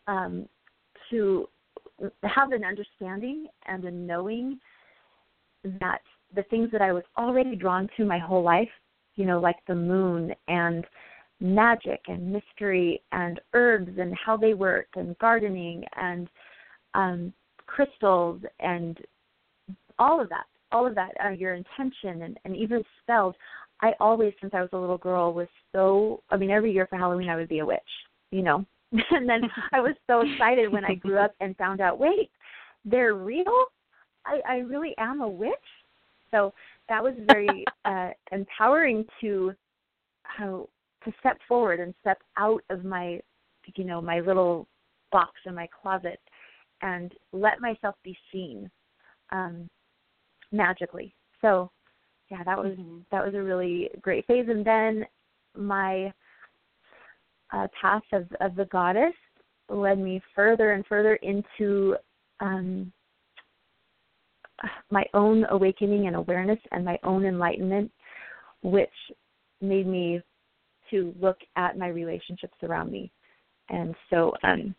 um 0.08 0.48
to 1.10 1.48
have 2.24 2.51
an 2.51 2.63
understanding 2.63 3.48
and 3.66 3.86
a 3.86 3.92
knowing 3.92 4.60
that 5.80 6.01
the 6.36 6.44
things 6.44 6.70
that 6.72 6.82
I 6.82 6.92
was 6.92 7.04
already 7.18 7.56
drawn 7.56 7.89
to 7.98 8.06
my 8.06 8.20
whole 8.20 8.44
life, 8.44 8.70
you 9.16 9.25
know, 9.25 9.39
like 9.39 9.58
the 9.68 9.75
moon 9.75 10.34
and 10.48 10.86
magic 11.39 12.01
and 12.08 12.32
mystery 12.32 13.01
and 13.12 13.39
herbs 13.53 13.91
and 14.00 14.13
how 14.15 14.36
they 14.36 14.53
work 14.53 14.88
and 14.96 15.17
gardening 15.20 15.84
and 15.96 16.27
um 16.96 17.32
crystals 17.67 18.41
and 18.60 19.00
all 20.00 20.20
of 20.20 20.29
that 20.29 20.46
all 20.72 20.88
of 20.88 20.96
that 20.96 21.12
uh, 21.24 21.29
your 21.29 21.53
intention 21.53 22.24
and, 22.24 22.39
and 22.44 22.56
even 22.56 22.84
spells 23.03 23.36
I 23.82 23.94
always, 24.00 24.34
since 24.41 24.53
I 24.53 24.62
was 24.62 24.70
a 24.74 24.77
little 24.77 24.98
girl, 24.98 25.34
was 25.34 25.48
so. 25.72 26.24
I 26.29 26.38
mean, 26.38 26.50
every 26.50 26.72
year 26.72 26.88
for 26.88 26.98
Halloween, 26.98 27.29
I 27.29 27.36
would 27.36 27.50
be 27.50 27.60
a 27.60 27.65
witch, 27.65 27.79
you 28.32 28.41
know. 28.41 28.65
and 28.91 29.29
then 29.29 29.41
I 29.74 29.82
was 29.82 29.96
so 30.08 30.22
excited 30.22 30.72
when 30.72 30.86
I 30.86 30.96
grew 30.96 31.17
up 31.17 31.36
and 31.41 31.56
found 31.58 31.82
out, 31.82 32.00
wait, 32.00 32.32
they're 32.86 33.13
real. 33.13 33.65
I, 34.25 34.39
I 34.48 34.56
really 34.60 34.96
am 34.98 35.22
a 35.22 35.27
witch. 35.27 35.51
So 36.32 36.53
that 36.89 37.03
was 37.03 37.13
very 37.27 37.65
uh, 37.86 38.10
empowering 38.32 39.06
to 39.22 39.53
how 40.24 40.67
to 41.04 41.13
step 41.20 41.38
forward 41.48 41.80
and 41.80 41.94
step 42.01 42.20
out 42.38 42.62
of 42.70 42.84
my, 42.84 43.20
you 43.75 43.84
know, 43.84 44.01
my 44.01 44.20
little 44.20 44.68
box 45.12 45.32
in 45.46 45.56
my 45.56 45.68
closet 45.82 46.20
and 46.82 47.13
let 47.32 47.62
myself 47.62 47.96
be 48.04 48.18
seen 48.32 48.70
um, 49.32 49.70
magically. 50.51 51.13
So 51.42 51.72
yeah, 52.30 52.44
that 52.44 52.58
was 52.58 52.74
mm-hmm. 52.77 53.00
that 53.12 53.25
was 53.25 53.34
a 53.36 53.42
really 53.42 53.89
great 54.01 54.25
phase. 54.27 54.48
And 54.50 54.66
then 54.66 55.06
my 55.56 56.13
uh, 57.54 57.68
path 57.80 58.04
of 58.13 58.27
of 58.42 58.56
the 58.56 58.66
goddess 58.66 59.13
led 59.70 60.00
me 60.00 60.22
further 60.36 60.74
and 60.74 60.86
further 60.86 61.16
into 61.16 61.96
um, 62.39 62.92
my 64.92 65.06
own 65.13 65.46
awakening 65.50 66.08
and 66.08 66.16
awareness 66.16 66.60
and 66.72 66.84
my 66.84 66.98
own 67.04 67.25
enlightenment, 67.25 67.92
which 68.62 68.89
made 69.62 69.88
me 69.88 70.22
to 70.91 71.13
look 71.20 71.38
at 71.56 71.77
my 71.77 71.88
relationships 71.88 72.58
around 72.63 72.91
me. 72.91 73.12
And 73.70 73.96
so, 74.10 74.34
um, 74.44 74.75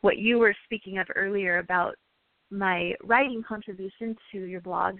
what 0.00 0.18
you 0.18 0.38
were 0.38 0.54
speaking 0.64 0.98
of 0.98 1.06
earlier 1.16 1.58
about 1.58 1.94
my 2.50 2.92
writing 3.02 3.42
contribution 3.46 4.14
to 4.30 4.44
your 4.44 4.60
blog 4.60 4.98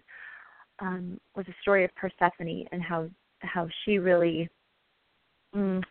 um, 0.81 1.21
was 1.37 1.47
a 1.49 1.55
story 1.61 1.85
of 1.85 1.95
Persephone 1.95 2.65
and 2.73 2.83
how 2.83 3.09
how 3.41 3.69
she 3.85 3.99
really, 3.99 4.49
mm, 5.55 5.83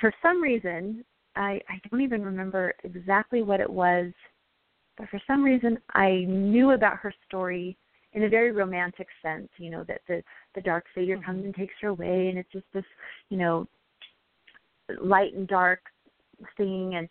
for 0.00 0.12
some 0.22 0.40
reason, 0.40 1.04
I 1.36 1.60
I 1.68 1.80
don't 1.90 2.00
even 2.00 2.22
remember 2.22 2.72
exactly 2.84 3.42
what 3.42 3.60
it 3.60 3.70
was, 3.70 4.12
but 4.96 5.08
for 5.08 5.20
some 5.26 5.42
reason 5.42 5.78
I 5.94 6.24
knew 6.28 6.70
about 6.70 6.98
her 6.98 7.12
story 7.26 7.76
in 8.14 8.24
a 8.24 8.28
very 8.28 8.52
romantic 8.52 9.08
sense. 9.22 9.48
You 9.58 9.70
know 9.70 9.84
that 9.84 10.00
the 10.08 10.22
the 10.54 10.60
dark 10.60 10.84
figure 10.94 11.16
mm-hmm. 11.16 11.26
comes 11.26 11.44
and 11.44 11.54
takes 11.54 11.74
her 11.80 11.88
away, 11.88 12.28
and 12.28 12.38
it's 12.38 12.52
just 12.52 12.66
this, 12.72 12.84
you 13.30 13.36
know, 13.36 13.66
light 15.00 15.34
and 15.34 15.46
dark 15.46 15.80
thing 16.56 16.94
and 16.94 17.08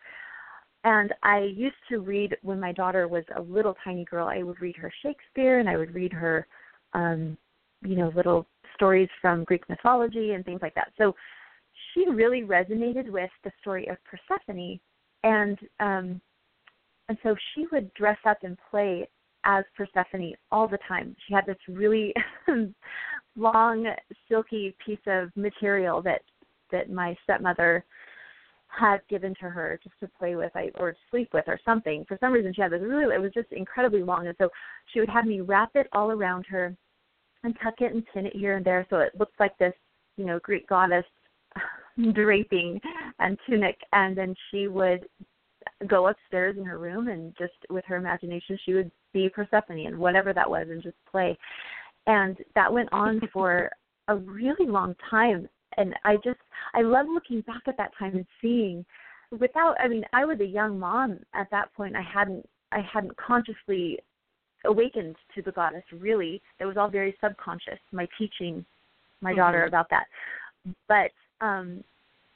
and 0.83 1.13
I 1.21 1.39
used 1.39 1.75
to 1.89 1.99
read 1.99 2.37
when 2.43 2.61
my 2.61 2.71
daughter 2.71 3.09
was 3.09 3.25
a 3.35 3.41
little 3.41 3.75
tiny 3.83 4.05
girl. 4.05 4.27
I 4.27 4.41
would 4.41 4.61
read 4.61 4.77
her 4.77 4.91
Shakespeare, 5.03 5.59
and 5.59 5.67
I 5.67 5.75
would 5.75 5.93
read 5.93 6.13
her, 6.13 6.47
um, 6.93 7.37
you 7.81 7.97
know, 7.97 8.09
little 8.15 8.45
stories 8.73 9.09
from 9.19 9.43
Greek 9.43 9.67
mythology 9.67 10.31
and 10.31 10.45
things 10.45 10.61
like 10.61 10.75
that. 10.75 10.93
So 10.97 11.13
she 11.93 12.09
really 12.09 12.43
resonated 12.43 13.09
with 13.09 13.29
the 13.43 13.51
story 13.59 13.87
of 13.87 13.97
Persephone, 14.05 14.79
and 15.23 15.59
um, 15.81 16.21
and 17.09 17.17
so 17.21 17.35
she 17.53 17.65
would 17.71 17.93
dress 17.93 18.19
up 18.25 18.37
and 18.43 18.57
play 18.71 19.09
as 19.43 19.63
Persephone 19.75 20.33
all 20.51 20.67
the 20.67 20.79
time. 20.87 21.15
She 21.27 21.33
had 21.33 21.45
this 21.45 21.57
really 21.67 22.13
long, 23.35 23.87
silky 24.27 24.75
piece 24.85 24.99
of 25.07 25.29
material 25.35 26.01
that 26.01 26.21
that 26.71 26.89
my 26.89 27.15
stepmother 27.23 27.85
had 28.67 28.99
given 29.09 29.33
to 29.35 29.49
her 29.49 29.79
just 29.83 29.95
to 29.99 30.07
play 30.19 30.35
with 30.35 30.51
or 30.75 30.95
sleep 31.09 31.29
with 31.33 31.45
or 31.47 31.59
something. 31.65 32.05
For 32.07 32.17
some 32.19 32.33
reason, 32.33 32.53
she 32.53 32.61
had 32.61 32.71
this 32.71 32.81
really, 32.81 33.15
it 33.15 33.21
was 33.21 33.31
just 33.33 33.51
incredibly 33.51 34.03
long. 34.03 34.27
And 34.27 34.35
so 34.37 34.49
she 34.93 34.99
would 34.99 35.09
have 35.09 35.25
me 35.25 35.41
wrap 35.41 35.71
it 35.75 35.87
all 35.93 36.11
around 36.11 36.45
her 36.49 36.75
and 37.43 37.55
tuck 37.63 37.75
it 37.79 37.93
and 37.93 38.05
pin 38.13 38.25
it 38.25 38.35
here 38.35 38.57
and 38.57 38.65
there 38.65 38.85
so 38.89 38.97
it 38.97 39.17
looked 39.17 39.39
like 39.39 39.57
this, 39.57 39.73
you 40.17 40.25
know, 40.25 40.39
Greek 40.43 40.67
goddess 40.67 41.05
draping 42.13 42.79
and 43.19 43.37
tunic. 43.47 43.77
And 43.93 44.17
then 44.17 44.35
she 44.51 44.67
would 44.67 45.07
go 45.87 46.07
upstairs 46.07 46.57
in 46.57 46.65
her 46.65 46.77
room 46.77 47.07
and 47.07 47.35
just 47.37 47.53
with 47.69 47.85
her 47.85 47.97
imagination, 47.97 48.57
she 48.65 48.73
would 48.73 48.91
be 49.13 49.29
Persephone 49.29 49.85
and 49.85 49.97
whatever 49.97 50.33
that 50.33 50.49
was 50.49 50.67
and 50.69 50.81
just 50.81 50.97
play. 51.09 51.37
And 52.07 52.37
that 52.55 52.71
went 52.71 52.89
on 52.91 53.21
for 53.33 53.69
a 54.07 54.15
really 54.15 54.67
long 54.67 54.95
time 55.09 55.47
and 55.77 55.93
I 56.03 56.15
just 56.17 56.39
I 56.73 56.81
love 56.81 57.05
looking 57.13 57.41
back 57.41 57.63
at 57.67 57.77
that 57.77 57.91
time 57.97 58.15
and 58.15 58.25
seeing 58.41 58.85
without 59.39 59.75
I 59.79 59.87
mean 59.87 60.03
I 60.13 60.25
was 60.25 60.39
a 60.39 60.45
young 60.45 60.79
mom 60.79 61.19
at 61.33 61.49
that 61.51 61.73
point 61.73 61.95
I 61.95 62.01
hadn't 62.01 62.47
I 62.71 62.79
hadn't 62.81 63.15
consciously 63.17 63.99
awakened 64.65 65.15
to 65.35 65.41
the 65.41 65.51
goddess 65.51 65.83
really 65.91 66.41
it 66.59 66.65
was 66.65 66.77
all 66.77 66.89
very 66.89 67.15
subconscious 67.23 67.79
my 67.91 68.07
teaching 68.17 68.65
my 69.21 69.31
mm-hmm. 69.31 69.39
daughter 69.39 69.65
about 69.65 69.89
that 69.89 70.05
but 70.87 71.11
um 71.45 71.83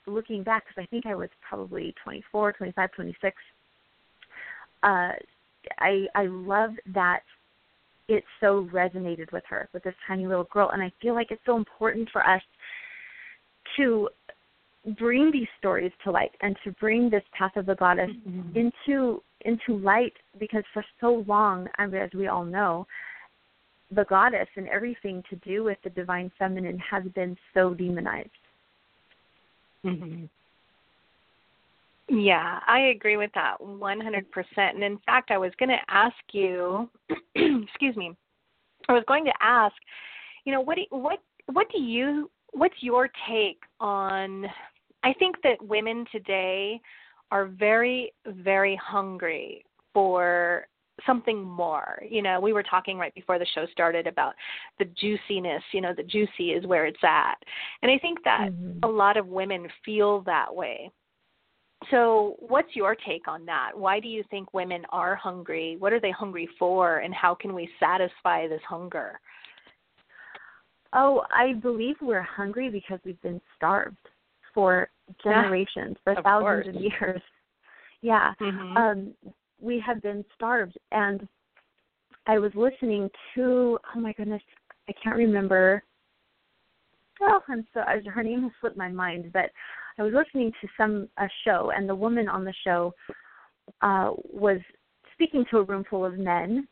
looking 0.07 0.43
back 0.43 0.65
because 0.65 0.83
I 0.83 0.87
think 0.87 1.05
I 1.05 1.15
was 1.15 1.29
probably 1.47 1.93
24 2.03 2.53
25 2.53 2.91
26 2.91 3.35
uh 4.83 4.87
I 5.79 6.05
I 6.15 6.25
love 6.25 6.71
that 6.93 7.21
it 8.07 8.23
so 8.39 8.67
resonated 8.73 9.31
with 9.31 9.43
her 9.47 9.69
with 9.73 9.83
this 9.83 9.93
tiny 10.07 10.27
little 10.27 10.47
girl 10.51 10.69
and 10.71 10.81
I 10.81 10.91
feel 11.01 11.13
like 11.13 11.31
it's 11.31 11.41
so 11.45 11.55
important 11.55 12.09
for 12.11 12.25
us 12.27 12.41
to 13.77 14.09
bring 14.97 15.29
these 15.31 15.47
stories 15.59 15.91
to 16.03 16.11
light 16.11 16.31
and 16.41 16.55
to 16.63 16.71
bring 16.73 17.09
this 17.09 17.23
path 17.37 17.55
of 17.55 17.67
the 17.67 17.75
goddess 17.75 18.09
mm-hmm. 18.27 18.57
into 18.57 19.21
into 19.45 19.77
light 19.77 20.13
because 20.39 20.63
for 20.73 20.83
so 20.99 21.23
long 21.27 21.67
as 21.77 22.09
we 22.15 22.27
all 22.27 22.45
know 22.45 22.85
the 23.93 24.05
goddess 24.05 24.47
and 24.55 24.67
everything 24.69 25.23
to 25.29 25.35
do 25.37 25.63
with 25.63 25.77
the 25.83 25.89
divine 25.91 26.31
feminine 26.39 26.79
has 26.79 27.03
been 27.13 27.35
so 27.53 27.73
demonized 27.73 28.29
mm-hmm. 29.85 30.25
yeah 32.09 32.59
i 32.67 32.79
agree 32.95 33.17
with 33.17 33.31
that 33.33 33.57
100% 33.61 34.23
and 34.57 34.83
in 34.83 34.97
fact 35.05 35.31
i 35.31 35.37
was 35.37 35.51
going 35.59 35.69
to 35.69 35.77
ask 35.89 36.15
you 36.31 36.89
excuse 37.35 37.95
me 37.95 38.15
i 38.89 38.93
was 38.93 39.03
going 39.07 39.25
to 39.25 39.33
ask 39.41 39.75
you 40.45 40.53
know 40.53 40.61
what 40.61 40.75
do, 40.75 40.83
what 40.89 41.19
what 41.47 41.67
do 41.71 41.81
you 41.81 42.29
what's 42.53 42.75
your 42.81 43.09
take 43.29 43.59
on 43.79 44.45
I 45.03 45.13
think 45.13 45.37
that 45.43 45.61
women 45.61 46.05
today 46.11 46.79
are 47.31 47.45
very 47.45 48.13
very 48.27 48.75
hungry 48.75 49.63
for 49.93 50.67
something 51.05 51.43
more. 51.43 52.01
You 52.07 52.21
know, 52.21 52.39
we 52.39 52.53
were 52.53 52.63
talking 52.63 52.97
right 52.97 53.13
before 53.13 53.39
the 53.39 53.45
show 53.53 53.65
started 53.71 54.07
about 54.07 54.33
the 54.79 54.85
juiciness, 54.85 55.63
you 55.71 55.81
know, 55.81 55.93
the 55.95 56.03
juicy 56.03 56.51
is 56.51 56.65
where 56.65 56.85
it's 56.85 57.03
at. 57.03 57.35
And 57.81 57.91
I 57.91 57.97
think 57.97 58.23
that 58.23 58.49
mm-hmm. 58.51 58.83
a 58.83 58.87
lot 58.87 59.17
of 59.17 59.27
women 59.27 59.67
feel 59.85 60.21
that 60.21 60.53
way. 60.53 60.91
So, 61.89 62.35
what's 62.39 62.75
your 62.75 62.95
take 62.95 63.27
on 63.27 63.45
that? 63.47 63.71
Why 63.73 63.99
do 63.99 64.07
you 64.07 64.23
think 64.29 64.53
women 64.53 64.83
are 64.89 65.15
hungry? 65.15 65.77
What 65.79 65.93
are 65.93 65.99
they 65.99 66.11
hungry 66.11 66.47
for 66.59 66.97
and 66.97 67.13
how 67.13 67.33
can 67.33 67.55
we 67.55 67.69
satisfy 67.79 68.47
this 68.47 68.61
hunger? 68.67 69.19
Oh, 70.93 71.23
I 71.33 71.53
believe 71.53 71.95
we're 72.01 72.21
hungry 72.21 72.69
because 72.69 72.99
we've 73.03 73.21
been 73.21 73.41
starved 73.57 73.97
for 74.53 74.89
generations, 75.23 75.97
yeah, 76.05 76.13
for 76.13 76.21
thousands 76.21 76.63
course. 76.63 76.67
of 76.75 76.81
years. 76.81 77.21
Yeah. 78.03 78.33
Mm-hmm. 78.41 78.77
Um 78.77 79.13
we 79.61 79.81
have 79.85 80.01
been 80.01 80.25
starved 80.35 80.77
and 80.91 81.27
I 82.27 82.39
was 82.39 82.51
listening 82.55 83.09
to 83.35 83.77
oh 83.95 83.99
my 83.99 84.13
goodness, 84.13 84.41
I 84.89 84.93
can't 85.03 85.15
remember 85.15 85.83
oh, 87.21 87.39
I'm 87.47 87.65
so 87.73 87.81
I, 87.81 87.99
her 88.09 88.23
name 88.23 88.43
has 88.43 88.51
slipped 88.59 88.77
my 88.77 88.89
mind, 88.89 89.31
but 89.33 89.49
I 89.97 90.03
was 90.03 90.13
listening 90.13 90.51
to 90.61 90.67
some 90.77 91.07
a 91.17 91.27
show, 91.45 91.71
and 91.75 91.87
the 91.87 91.95
woman 91.95 92.27
on 92.27 92.43
the 92.43 92.53
show 92.63 92.93
uh, 93.81 94.11
was 94.31 94.59
speaking 95.13 95.45
to 95.51 95.59
a 95.59 95.63
room 95.63 95.83
full 95.89 96.05
of 96.05 96.17
men 96.17 96.67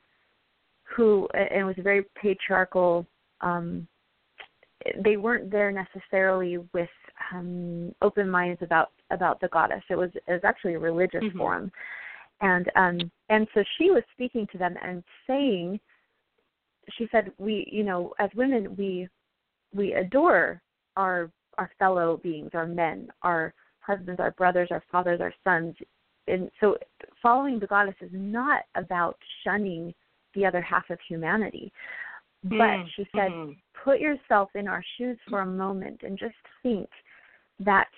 who, 0.95 1.27
and 1.33 1.61
it 1.61 1.63
was 1.63 1.75
a 1.77 1.83
very 1.83 2.05
patriarchal. 2.21 3.05
Um, 3.41 3.87
they 5.03 5.17
weren't 5.17 5.51
there 5.51 5.71
necessarily 5.71 6.57
with 6.73 6.89
um, 7.33 7.93
open 8.01 8.29
minds 8.29 8.61
about 8.61 8.91
about 9.11 9.39
the 9.41 9.49
goddess. 9.49 9.83
It 9.89 9.97
was 9.97 10.09
it 10.15 10.31
was 10.31 10.41
actually 10.43 10.75
a 10.75 10.79
religious 10.79 11.23
mm-hmm. 11.23 11.37
forum, 11.37 11.71
and 12.41 12.71
um, 12.75 13.11
and 13.29 13.47
so 13.53 13.63
she 13.77 13.91
was 13.91 14.03
speaking 14.13 14.47
to 14.51 14.57
them 14.57 14.75
and 14.81 15.03
saying, 15.27 15.79
she 16.97 17.07
said, 17.11 17.31
we 17.37 17.67
you 17.71 17.83
know 17.83 18.13
as 18.19 18.29
women 18.35 18.75
we 18.77 19.07
we 19.73 19.93
adore 19.93 20.61
our 20.95 21.31
our 21.57 21.69
fellow 21.77 22.17
beings, 22.23 22.51
our 22.53 22.65
men, 22.65 23.09
our 23.21 23.53
husbands, 23.81 24.19
our 24.19 24.31
brothers, 24.31 24.69
our 24.71 24.83
fathers, 24.91 25.19
our 25.21 25.33
sons. 25.43 25.75
And 26.27 26.49
so 26.59 26.77
following 27.21 27.59
the 27.59 27.67
goddess 27.67 27.95
is 28.01 28.11
not 28.13 28.61
about 28.75 29.17
shunning 29.43 29.93
the 30.35 30.45
other 30.45 30.61
half 30.61 30.89
of 30.89 30.99
humanity. 31.07 31.71
But 32.43 32.55
mm, 32.55 32.85
she 32.95 33.05
said, 33.13 33.31
mm. 33.31 33.57
put 33.83 33.99
yourself 33.99 34.49
in 34.55 34.67
our 34.67 34.83
shoes 34.97 35.17
for 35.29 35.41
a 35.41 35.45
moment 35.45 36.01
and 36.03 36.17
just 36.17 36.35
think 36.63 36.87
that 37.59 37.89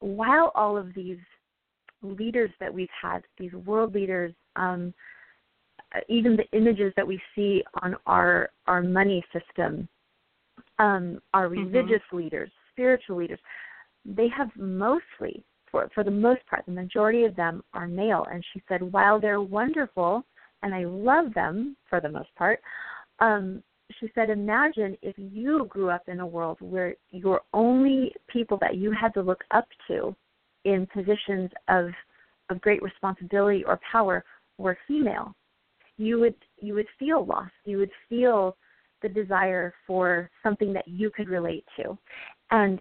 while 0.00 0.52
all 0.54 0.78
of 0.78 0.94
these 0.94 1.18
leaders 2.02 2.50
that 2.60 2.72
we've 2.72 2.88
had, 3.00 3.22
these 3.38 3.52
world 3.52 3.94
leaders, 3.94 4.32
um, 4.56 4.94
even 6.08 6.36
the 6.36 6.56
images 6.56 6.92
that 6.96 7.06
we 7.06 7.20
see 7.34 7.62
on 7.82 7.96
our 8.06 8.50
our 8.66 8.82
money 8.82 9.24
system, 9.32 9.88
um, 10.78 11.20
our 11.34 11.48
mm-hmm. 11.48 11.64
religious 11.64 12.02
mm-hmm. 12.08 12.18
leaders, 12.18 12.50
spiritual 12.72 13.16
leaders, 13.16 13.38
they 14.04 14.28
have 14.28 14.50
mostly, 14.56 15.44
for 15.70 15.88
for 15.94 16.04
the 16.04 16.10
most 16.10 16.44
part, 16.46 16.64
the 16.66 16.72
majority 16.72 17.24
of 17.24 17.34
them 17.36 17.62
are 17.74 17.88
male. 17.88 18.26
And 18.30 18.44
she 18.52 18.62
said, 18.68 18.82
while 18.82 19.20
they're 19.20 19.40
wonderful, 19.40 20.24
and 20.62 20.74
I 20.74 20.84
love 20.84 21.32
them 21.34 21.76
for 21.88 22.00
the 22.00 22.08
most 22.08 22.34
part, 22.36 22.60
um, 23.20 23.62
she 23.98 24.10
said, 24.14 24.28
imagine 24.28 24.96
if 25.02 25.14
you 25.16 25.66
grew 25.70 25.88
up 25.88 26.08
in 26.08 26.20
a 26.20 26.26
world 26.26 26.58
where 26.60 26.94
your 27.10 27.40
only 27.54 28.12
people 28.28 28.58
that 28.60 28.76
you 28.76 28.92
had 28.92 29.14
to 29.14 29.22
look 29.22 29.42
up 29.50 29.66
to 29.88 30.14
in 30.72 30.86
positions 30.86 31.50
of 31.68 31.90
of 32.50 32.60
great 32.60 32.82
responsibility 32.82 33.62
or 33.64 33.78
power 33.90 34.24
were 34.56 34.78
female. 34.86 35.34
You 35.96 36.20
would 36.20 36.34
you 36.60 36.74
would 36.74 36.88
feel 36.98 37.24
lost. 37.24 37.52
You 37.64 37.78
would 37.78 37.90
feel 38.08 38.56
the 39.02 39.08
desire 39.08 39.74
for 39.86 40.30
something 40.42 40.72
that 40.72 40.88
you 40.88 41.10
could 41.10 41.28
relate 41.28 41.64
to. 41.76 41.96
And 42.50 42.80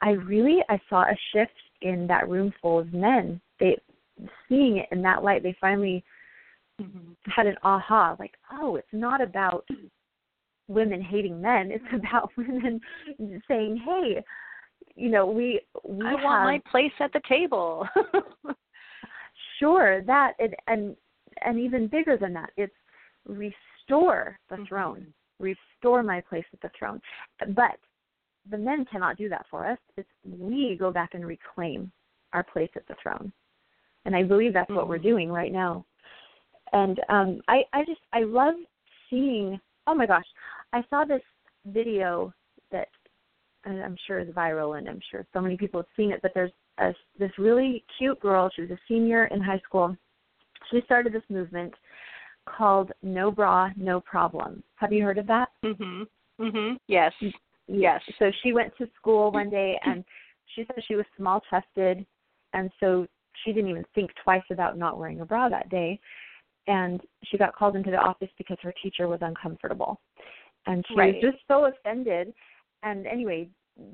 I 0.00 0.10
really 0.10 0.60
I 0.68 0.80
saw 0.88 1.02
a 1.02 1.16
shift 1.32 1.52
in 1.82 2.06
that 2.06 2.28
room 2.28 2.52
full 2.60 2.78
of 2.78 2.92
men. 2.92 3.40
They 3.60 3.76
seeing 4.48 4.78
it 4.78 4.88
in 4.92 5.02
that 5.02 5.24
light, 5.24 5.42
they 5.42 5.56
finally 5.60 6.04
mm-hmm. 6.80 7.12
had 7.30 7.46
an 7.46 7.56
aha, 7.62 8.16
like, 8.18 8.34
oh, 8.52 8.76
it's 8.76 8.86
not 8.92 9.20
about 9.20 9.66
women 10.68 11.02
hating 11.02 11.40
men. 11.40 11.70
It's 11.70 11.84
about 11.92 12.30
women 12.36 12.80
saying, 13.48 13.82
"Hey, 13.84 14.22
you 14.94 15.10
know, 15.10 15.26
we 15.26 15.60
we 15.84 16.04
I 16.04 16.10
have, 16.10 16.20
want 16.22 16.44
my 16.44 16.62
place 16.70 16.92
at 17.00 17.12
the 17.12 17.20
table." 17.28 17.86
sure, 19.58 20.02
that 20.02 20.32
and 20.38 20.54
and 20.66 20.96
and 21.42 21.58
even 21.58 21.86
bigger 21.88 22.16
than 22.16 22.32
that, 22.34 22.50
it's 22.56 22.74
restore 23.26 24.38
the 24.48 24.56
mm-hmm. 24.56 24.64
throne, 24.64 25.06
restore 25.38 26.02
my 26.02 26.20
place 26.20 26.44
at 26.52 26.60
the 26.60 26.70
throne. 26.78 27.00
But 27.54 27.78
the 28.50 28.58
men 28.58 28.84
cannot 28.90 29.16
do 29.16 29.28
that 29.28 29.46
for 29.50 29.66
us. 29.66 29.78
It's 29.96 30.08
we 30.26 30.76
go 30.78 30.90
back 30.90 31.10
and 31.14 31.24
reclaim 31.26 31.92
our 32.32 32.42
place 32.42 32.70
at 32.76 32.86
the 32.88 32.96
throne, 33.02 33.32
and 34.04 34.16
I 34.16 34.22
believe 34.22 34.52
that's 34.52 34.66
mm-hmm. 34.68 34.76
what 34.76 34.88
we're 34.88 34.96
mm-hmm. 34.96 35.08
doing 35.08 35.32
right 35.32 35.52
now. 35.52 35.84
And 36.72 37.00
um, 37.08 37.40
I 37.48 37.62
I 37.72 37.84
just 37.84 38.00
I 38.12 38.20
love 38.20 38.54
seeing. 39.10 39.60
Oh 39.86 39.94
my 39.94 40.06
gosh, 40.06 40.26
I 40.72 40.82
saw 40.90 41.04
this 41.04 41.22
video 41.66 42.32
that 42.70 42.88
I'm 43.64 43.96
sure 44.06 44.18
is 44.20 44.28
viral, 44.28 44.78
and 44.78 44.88
I'm 44.88 45.00
sure 45.10 45.26
so 45.32 45.40
many 45.40 45.56
people 45.56 45.80
have 45.80 45.86
seen 45.96 46.10
it. 46.10 46.20
But 46.22 46.32
there's 46.34 46.52
a, 46.78 46.92
this 47.18 47.30
really 47.38 47.84
cute 47.98 48.20
girl. 48.20 48.50
She 48.54 48.62
was 48.62 48.70
a 48.70 48.78
senior 48.88 49.26
in 49.26 49.40
high 49.40 49.60
school. 49.60 49.96
She 50.70 50.80
started 50.84 51.12
this 51.12 51.22
movement 51.28 51.72
called 52.46 52.92
No 53.02 53.30
Bra, 53.30 53.70
No 53.76 54.00
Problem. 54.00 54.62
Have 54.76 54.92
you 54.92 55.02
heard 55.04 55.18
of 55.18 55.26
that? 55.28 55.50
Mhm. 55.64 56.06
Mhm. 56.40 56.78
Yes. 56.88 57.12
Yes. 57.68 58.02
So 58.18 58.30
she 58.42 58.52
went 58.52 58.76
to 58.78 58.88
school 58.96 59.30
one 59.30 59.50
day 59.50 59.78
and 59.84 60.04
she 60.54 60.64
said 60.66 60.82
she 60.86 60.96
was 60.96 61.06
small 61.16 61.40
chested 61.50 62.04
and 62.52 62.70
so 62.80 63.06
she 63.44 63.52
didn't 63.52 63.70
even 63.70 63.84
think 63.94 64.10
twice 64.22 64.42
about 64.50 64.76
not 64.76 64.98
wearing 64.98 65.20
a 65.20 65.24
bra 65.24 65.48
that 65.48 65.68
day 65.68 65.98
and 66.66 67.00
she 67.24 67.38
got 67.38 67.54
called 67.54 67.76
into 67.76 67.90
the 67.90 67.96
office 67.96 68.28
because 68.38 68.58
her 68.62 68.74
teacher 68.82 69.08
was 69.08 69.20
uncomfortable 69.22 70.00
and 70.66 70.84
she 70.88 70.94
right. 70.94 71.14
was 71.14 71.32
just 71.32 71.42
so 71.48 71.66
offended 71.66 72.32
and 72.82 73.06
anyway 73.06 73.48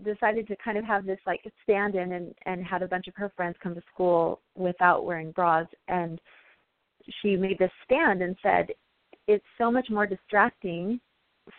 decided 0.05 0.47
to 0.49 0.57
kind 0.57 0.77
of 0.77 0.85
have 0.85 1.07
this 1.07 1.19
like 1.27 1.41
stand 1.63 1.95
in 1.95 2.13
and 2.13 2.35
and 2.47 2.65
had 2.65 2.83
a 2.83 2.89
bunch 2.89 3.07
of 3.07 3.15
her 3.15 3.31
friends 3.37 3.57
come 3.63 3.75
to 3.75 3.83
school 3.93 4.41
without 4.57 5.05
wearing 5.05 5.31
bras 5.33 5.67
and 5.87 6.21
she 7.23 7.37
made 7.37 7.59
this 7.59 7.71
stand 7.85 8.23
and 8.23 8.37
said 8.43 8.67
it's 9.29 9.45
so 9.57 9.71
much 9.71 9.89
more 9.91 10.07
distracting 10.07 11.01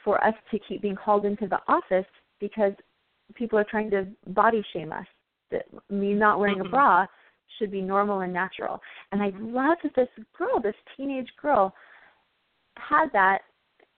for 0.03 0.23
us 0.23 0.33
to 0.51 0.59
keep 0.67 0.81
being 0.81 0.95
called 0.95 1.25
into 1.25 1.47
the 1.47 1.59
office 1.67 2.05
because 2.39 2.73
people 3.35 3.57
are 3.57 3.65
trying 3.69 3.89
to 3.89 4.05
body 4.27 4.63
shame 4.73 4.91
us 4.91 5.05
that 5.51 5.65
me 5.89 6.13
not 6.13 6.39
wearing 6.39 6.57
mm-hmm. 6.57 6.67
a 6.67 6.71
bra 6.71 7.05
should 7.57 7.71
be 7.71 7.81
normal 7.81 8.19
and 8.19 8.33
natural 8.33 8.79
and 9.11 9.21
i 9.21 9.31
love 9.39 9.77
that 9.81 9.95
this 9.95 10.09
girl 10.37 10.59
this 10.61 10.75
teenage 10.95 11.29
girl 11.41 11.73
had 12.77 13.07
that 13.13 13.39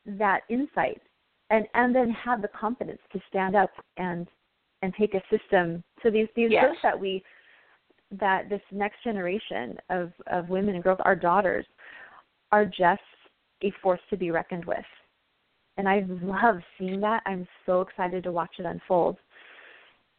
that 0.06 0.41
insight 0.50 1.02
and 1.52 1.68
and 1.74 1.94
then 1.96 2.10
have 2.12 2.42
the 2.42 2.48
confidence 2.48 3.02
to 3.14 3.20
stand 3.30 3.56
up 3.56 3.70
and 3.98 4.28
and 4.82 4.94
take 4.96 5.14
a 5.14 5.22
system. 5.30 5.84
So 6.02 6.10
these 6.10 6.28
these 6.36 6.50
yes. 6.52 6.64
groups 6.66 6.80
that 6.82 7.00
we 7.00 7.24
that 8.20 8.50
this 8.50 8.62
next 8.72 9.04
generation 9.04 9.78
of 9.90 10.12
of 10.28 10.50
women 10.50 10.76
and 10.76 10.84
girls 10.84 11.00
our 11.06 11.16
daughters 11.16 11.66
are 12.52 12.66
just 12.66 13.02
a 13.64 13.72
force 13.84 14.02
to 14.10 14.18
be 14.18 14.32
reckoned 14.32 14.66
with. 14.66 14.80
And 15.78 15.88
i 15.88 16.04
love 16.22 16.58
seeing 16.78 17.00
that. 17.02 17.22
I'm 17.26 17.48
so 17.66 17.82
excited 17.82 18.24
to 18.24 18.32
watch 18.32 18.52
it 18.58 18.66
unfold. 18.66 19.18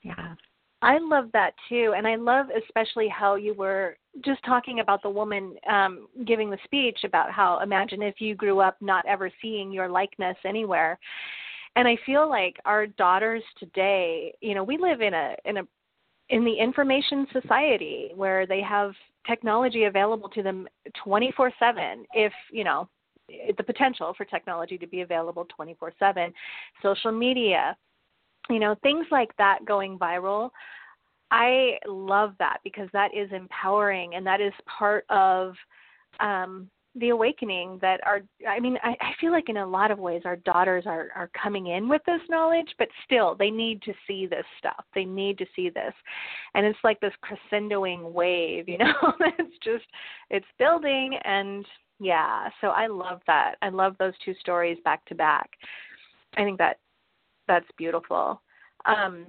Yeah 0.03 0.35
I 0.83 0.99
love 0.99 1.31
that 1.33 1.55
too, 1.69 1.95
and 1.97 2.07
I 2.09 2.17
love 2.17 2.47
especially 2.51 3.09
how 3.09 3.37
you 3.37 3.55
were 3.55 3.97
just 4.25 4.45
talking 4.45 4.81
about 4.81 5.01
the 5.03 5.09
woman 5.09 5.55
um, 5.71 6.09
giving 6.27 6.51
the 6.51 6.59
speech 6.65 6.99
about 7.05 7.31
how 7.31 7.61
imagine 7.61 8.03
if 8.03 8.21
you 8.21 8.35
grew 8.35 8.59
up 8.61 8.77
not 8.81 9.07
ever 9.07 9.31
seeing 9.41 9.71
your 9.71 9.89
likeness 9.89 10.37
anywhere. 10.45 10.99
And 11.77 11.87
I 11.87 11.97
feel 12.05 12.29
like 12.29 12.57
our 12.65 12.87
daughters 12.87 13.43
today, 13.59 14.35
you 14.41 14.55
know, 14.55 14.65
we 14.65 14.77
live 14.77 15.01
in 15.01 15.15
a 15.15 15.37
in 15.45 15.59
a 15.59 15.63
in 16.29 16.45
the 16.45 16.53
information 16.53 17.27
society 17.33 18.11
where 18.17 18.45
they 18.45 18.61
have 18.61 18.93
technology 19.27 19.85
available 19.85 20.29
to 20.31 20.43
them 20.43 20.67
24/7 21.07 22.05
if, 22.13 22.33
you 22.51 22.65
know, 22.65 22.89
the 23.57 23.63
potential 23.63 24.15
for 24.17 24.25
technology 24.25 24.77
to 24.77 24.87
be 24.89 25.03
available 25.03 25.47
24/7, 25.57 26.33
social 26.83 27.13
media, 27.13 27.77
you 28.51 28.59
know 28.59 28.75
things 28.83 29.07
like 29.11 29.35
that 29.37 29.65
going 29.67 29.99
viral 29.99 30.51
i 31.31 31.79
love 31.87 32.35
that 32.39 32.59
because 32.65 32.89
that 32.93 33.11
is 33.15 33.31
empowering 33.33 34.15
and 34.15 34.27
that 34.27 34.41
is 34.41 34.53
part 34.67 35.05
of 35.11 35.55
um 36.21 36.69
the 36.97 37.09
awakening 37.09 37.79
that 37.81 38.01
our 38.07 38.21
i 38.47 38.61
mean 38.61 38.77
I, 38.83 38.91
I 39.01 39.13
feel 39.19 39.33
like 39.33 39.49
in 39.49 39.57
a 39.57 39.67
lot 39.67 39.91
of 39.91 39.99
ways 39.99 40.23
our 40.27 40.37
daughters 40.37 40.85
are 40.87 41.09
are 41.15 41.31
coming 41.41 41.69
in 41.69 41.89
with 41.89 42.03
this 42.05 42.21
knowledge 42.29 42.69
but 42.79 42.89
still 43.05 43.35
they 43.35 43.51
need 43.51 43.81
to 43.83 43.95
see 44.07 44.27
this 44.27 44.45
stuff. 44.59 44.85
They 44.95 45.05
need 45.05 45.39
to 45.39 45.47
see 45.57 45.71
this. 45.71 45.95
And 46.55 46.67
it's 46.67 46.79
like 46.85 47.01
this 47.01 47.15
crescendoing 47.25 48.13
wave 48.13 48.69
you 48.69 48.79
know 48.79 48.93
it's 49.21 49.57
just 49.65 49.87
it's 50.29 50.47
building 50.59 51.19
and 51.25 51.65
yeah 51.99 52.51
so 52.61 52.69
i 52.69 52.87
love 52.87 53.23
that. 53.27 53.55
I 53.63 53.71
love 53.71 53.97
those 53.99 54.15
two 54.23 54.35
stories 54.41 54.77
back 54.85 55.03
to 55.07 55.15
back. 55.15 55.49
I 56.37 56.45
think 56.45 56.59
that 56.59 56.77
that's 57.49 57.67
beautiful. 57.77 58.41
Um, 58.85 59.27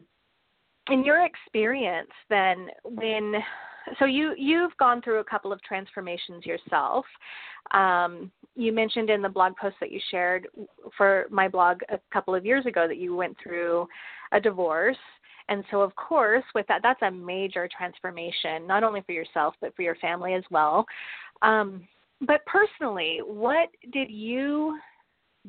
in 0.90 1.04
your 1.04 1.26
experience, 1.26 2.12
then, 2.30 2.68
when 2.84 3.36
so 4.00 4.06
you 4.06 4.34
you've 4.38 4.76
gone 4.78 5.02
through 5.02 5.20
a 5.20 5.24
couple 5.24 5.52
of 5.52 5.62
transformations 5.62 6.46
yourself. 6.46 7.06
Um, 7.72 8.32
you 8.56 8.72
mentioned 8.72 9.10
in 9.10 9.22
the 9.22 9.30
blog 9.30 9.56
post 9.58 9.76
that 9.80 9.92
you 9.92 10.00
shared 10.12 10.48
for 10.98 11.26
my 11.30 11.48
blog 11.48 11.80
a 11.90 12.00
couple 12.12 12.36
of 12.36 12.46
years 12.46 12.66
ago 12.66 12.88
that 12.88 12.98
you 12.98 13.16
went 13.16 13.36
through 13.42 13.88
a 14.32 14.40
divorce. 14.40 14.98
And 15.50 15.64
so, 15.72 15.82
of 15.82 15.94
course, 15.96 16.44
with 16.56 16.66
that, 16.68 16.82
that's 16.84 17.02
a 17.02 17.12
major 17.12 17.68
transformation, 17.76 18.66
not 18.66 18.84
only 18.84 19.02
for 19.02 19.12
yourself, 19.12 19.56
but 19.60 19.76
for 19.76 19.82
your 19.82 19.96
family 19.96 20.34
as 20.34 20.44
well. 20.50 20.86
Um, 21.42 21.86
but 22.22 22.46
personally, 22.46 23.20
what 23.26 23.70
did 23.92 24.10
you 24.10 24.80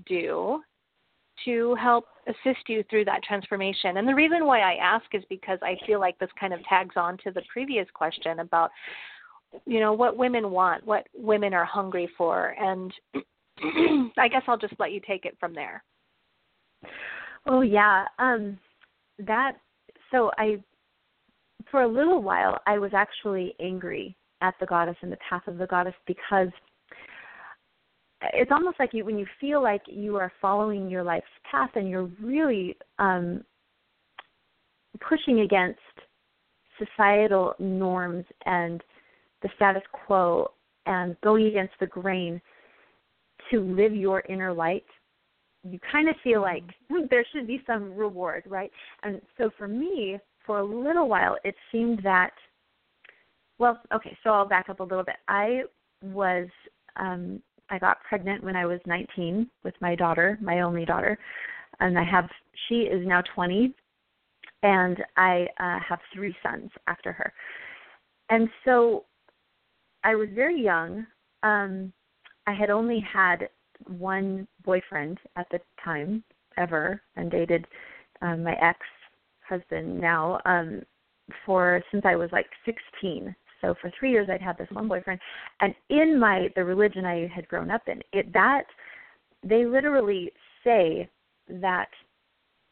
do 0.06 0.60
to 1.44 1.74
help 1.74 2.06
assist 2.26 2.68
you 2.68 2.84
through 2.88 3.04
that 3.04 3.22
transformation. 3.22 3.96
And 3.96 4.08
the 4.08 4.14
reason 4.14 4.46
why 4.46 4.60
I 4.60 4.74
ask 4.76 5.04
is 5.12 5.22
because 5.28 5.58
I 5.62 5.76
feel 5.86 6.00
like 6.00 6.18
this 6.18 6.30
kind 6.38 6.52
of 6.52 6.60
tags 6.64 6.94
on 6.96 7.18
to 7.24 7.30
the 7.30 7.42
previous 7.52 7.86
question 7.92 8.40
about 8.40 8.70
you 9.66 9.80
know 9.80 9.92
what 9.92 10.16
women 10.16 10.50
want, 10.50 10.84
what 10.84 11.06
women 11.14 11.54
are 11.54 11.64
hungry 11.64 12.08
for, 12.18 12.56
and 12.60 12.92
I 14.18 14.28
guess 14.28 14.42
I'll 14.48 14.58
just 14.58 14.74
let 14.78 14.92
you 14.92 15.00
take 15.06 15.24
it 15.24 15.36
from 15.38 15.54
there. 15.54 15.84
Oh 17.46 17.60
yeah, 17.60 18.06
um, 18.18 18.58
that. 19.18 19.52
So 20.10 20.30
I, 20.38 20.62
for 21.70 21.82
a 21.82 21.88
little 21.88 22.22
while, 22.22 22.58
I 22.66 22.78
was 22.78 22.92
actually 22.94 23.54
angry 23.60 24.16
at 24.40 24.54
the 24.60 24.66
goddess 24.66 24.96
and 25.02 25.10
the 25.10 25.18
path 25.28 25.46
of 25.46 25.58
the 25.58 25.66
goddess 25.66 25.94
because 26.06 26.48
it's 28.32 28.50
almost 28.50 28.78
like 28.78 28.90
you 28.92 29.04
when 29.04 29.18
you 29.18 29.26
feel 29.40 29.62
like 29.62 29.82
you 29.86 30.16
are 30.16 30.32
following 30.40 30.88
your 30.88 31.02
life's 31.02 31.26
path 31.50 31.70
and 31.74 31.88
you're 31.88 32.10
really 32.22 32.76
um, 32.98 33.44
pushing 35.08 35.40
against 35.40 35.80
societal 36.78 37.54
norms 37.58 38.24
and 38.46 38.82
the 39.42 39.48
status 39.56 39.82
quo 39.92 40.50
and 40.86 41.16
going 41.22 41.46
against 41.46 41.74
the 41.80 41.86
grain 41.86 42.40
to 43.50 43.60
live 43.60 43.94
your 43.94 44.22
inner 44.28 44.52
light 44.52 44.84
you 45.62 45.78
kind 45.90 46.08
of 46.08 46.14
feel 46.22 46.42
like 46.42 46.64
hmm, 46.90 47.04
there 47.10 47.24
should 47.32 47.46
be 47.46 47.62
some 47.66 47.94
reward 47.94 48.44
right? 48.46 48.70
And 49.02 49.20
so 49.38 49.50
for 49.56 49.68
me 49.68 50.18
for 50.46 50.58
a 50.58 50.64
little 50.64 51.08
while 51.08 51.36
it 51.44 51.54
seemed 51.72 52.00
that 52.02 52.32
well 53.58 53.80
okay 53.94 54.16
so 54.22 54.30
i'll 54.30 54.48
back 54.48 54.68
up 54.68 54.80
a 54.80 54.84
little 54.84 55.04
bit. 55.04 55.16
I 55.28 55.62
was 56.02 56.48
um 56.96 57.40
I 57.70 57.78
got 57.78 58.02
pregnant 58.08 58.44
when 58.44 58.56
I 58.56 58.66
was 58.66 58.80
19 58.86 59.48
with 59.62 59.74
my 59.80 59.94
daughter, 59.94 60.38
my 60.40 60.60
only 60.60 60.84
daughter, 60.84 61.18
and 61.80 61.98
I 61.98 62.04
have 62.04 62.28
she 62.68 62.82
is 62.82 63.06
now 63.06 63.22
20, 63.34 63.74
and 64.62 64.96
I 65.16 65.46
uh, 65.58 65.78
have 65.86 65.98
three 66.14 66.34
sons 66.42 66.70
after 66.86 67.12
her. 67.12 67.32
And 68.30 68.48
so 68.64 69.04
I 70.02 70.14
was 70.14 70.28
very 70.34 70.60
young. 70.60 71.06
Um, 71.42 71.92
I 72.46 72.54
had 72.54 72.70
only 72.70 73.00
had 73.00 73.48
one 73.98 74.46
boyfriend 74.64 75.18
at 75.36 75.46
the 75.50 75.60
time 75.82 76.22
ever, 76.56 77.02
and 77.16 77.30
dated 77.30 77.66
um, 78.22 78.44
my 78.44 78.54
ex 78.62 78.78
husband 79.48 80.00
now 80.00 80.40
um, 80.46 80.82
for 81.44 81.82
since 81.90 82.04
I 82.06 82.16
was 82.16 82.30
like 82.32 82.46
16 82.64 83.34
so 83.64 83.74
for 83.80 83.90
three 83.98 84.10
years 84.10 84.28
I'd 84.30 84.42
had 84.42 84.58
this 84.58 84.68
one 84.70 84.88
boyfriend, 84.88 85.20
and 85.60 85.74
in 85.90 86.18
my 86.18 86.48
the 86.54 86.64
religion 86.64 87.04
I 87.04 87.26
had 87.34 87.48
grown 87.48 87.70
up 87.70 87.82
in, 87.86 88.00
it 88.12 88.32
that 88.32 88.64
they 89.42 89.64
literally 89.64 90.30
say 90.62 91.08
that 91.48 91.88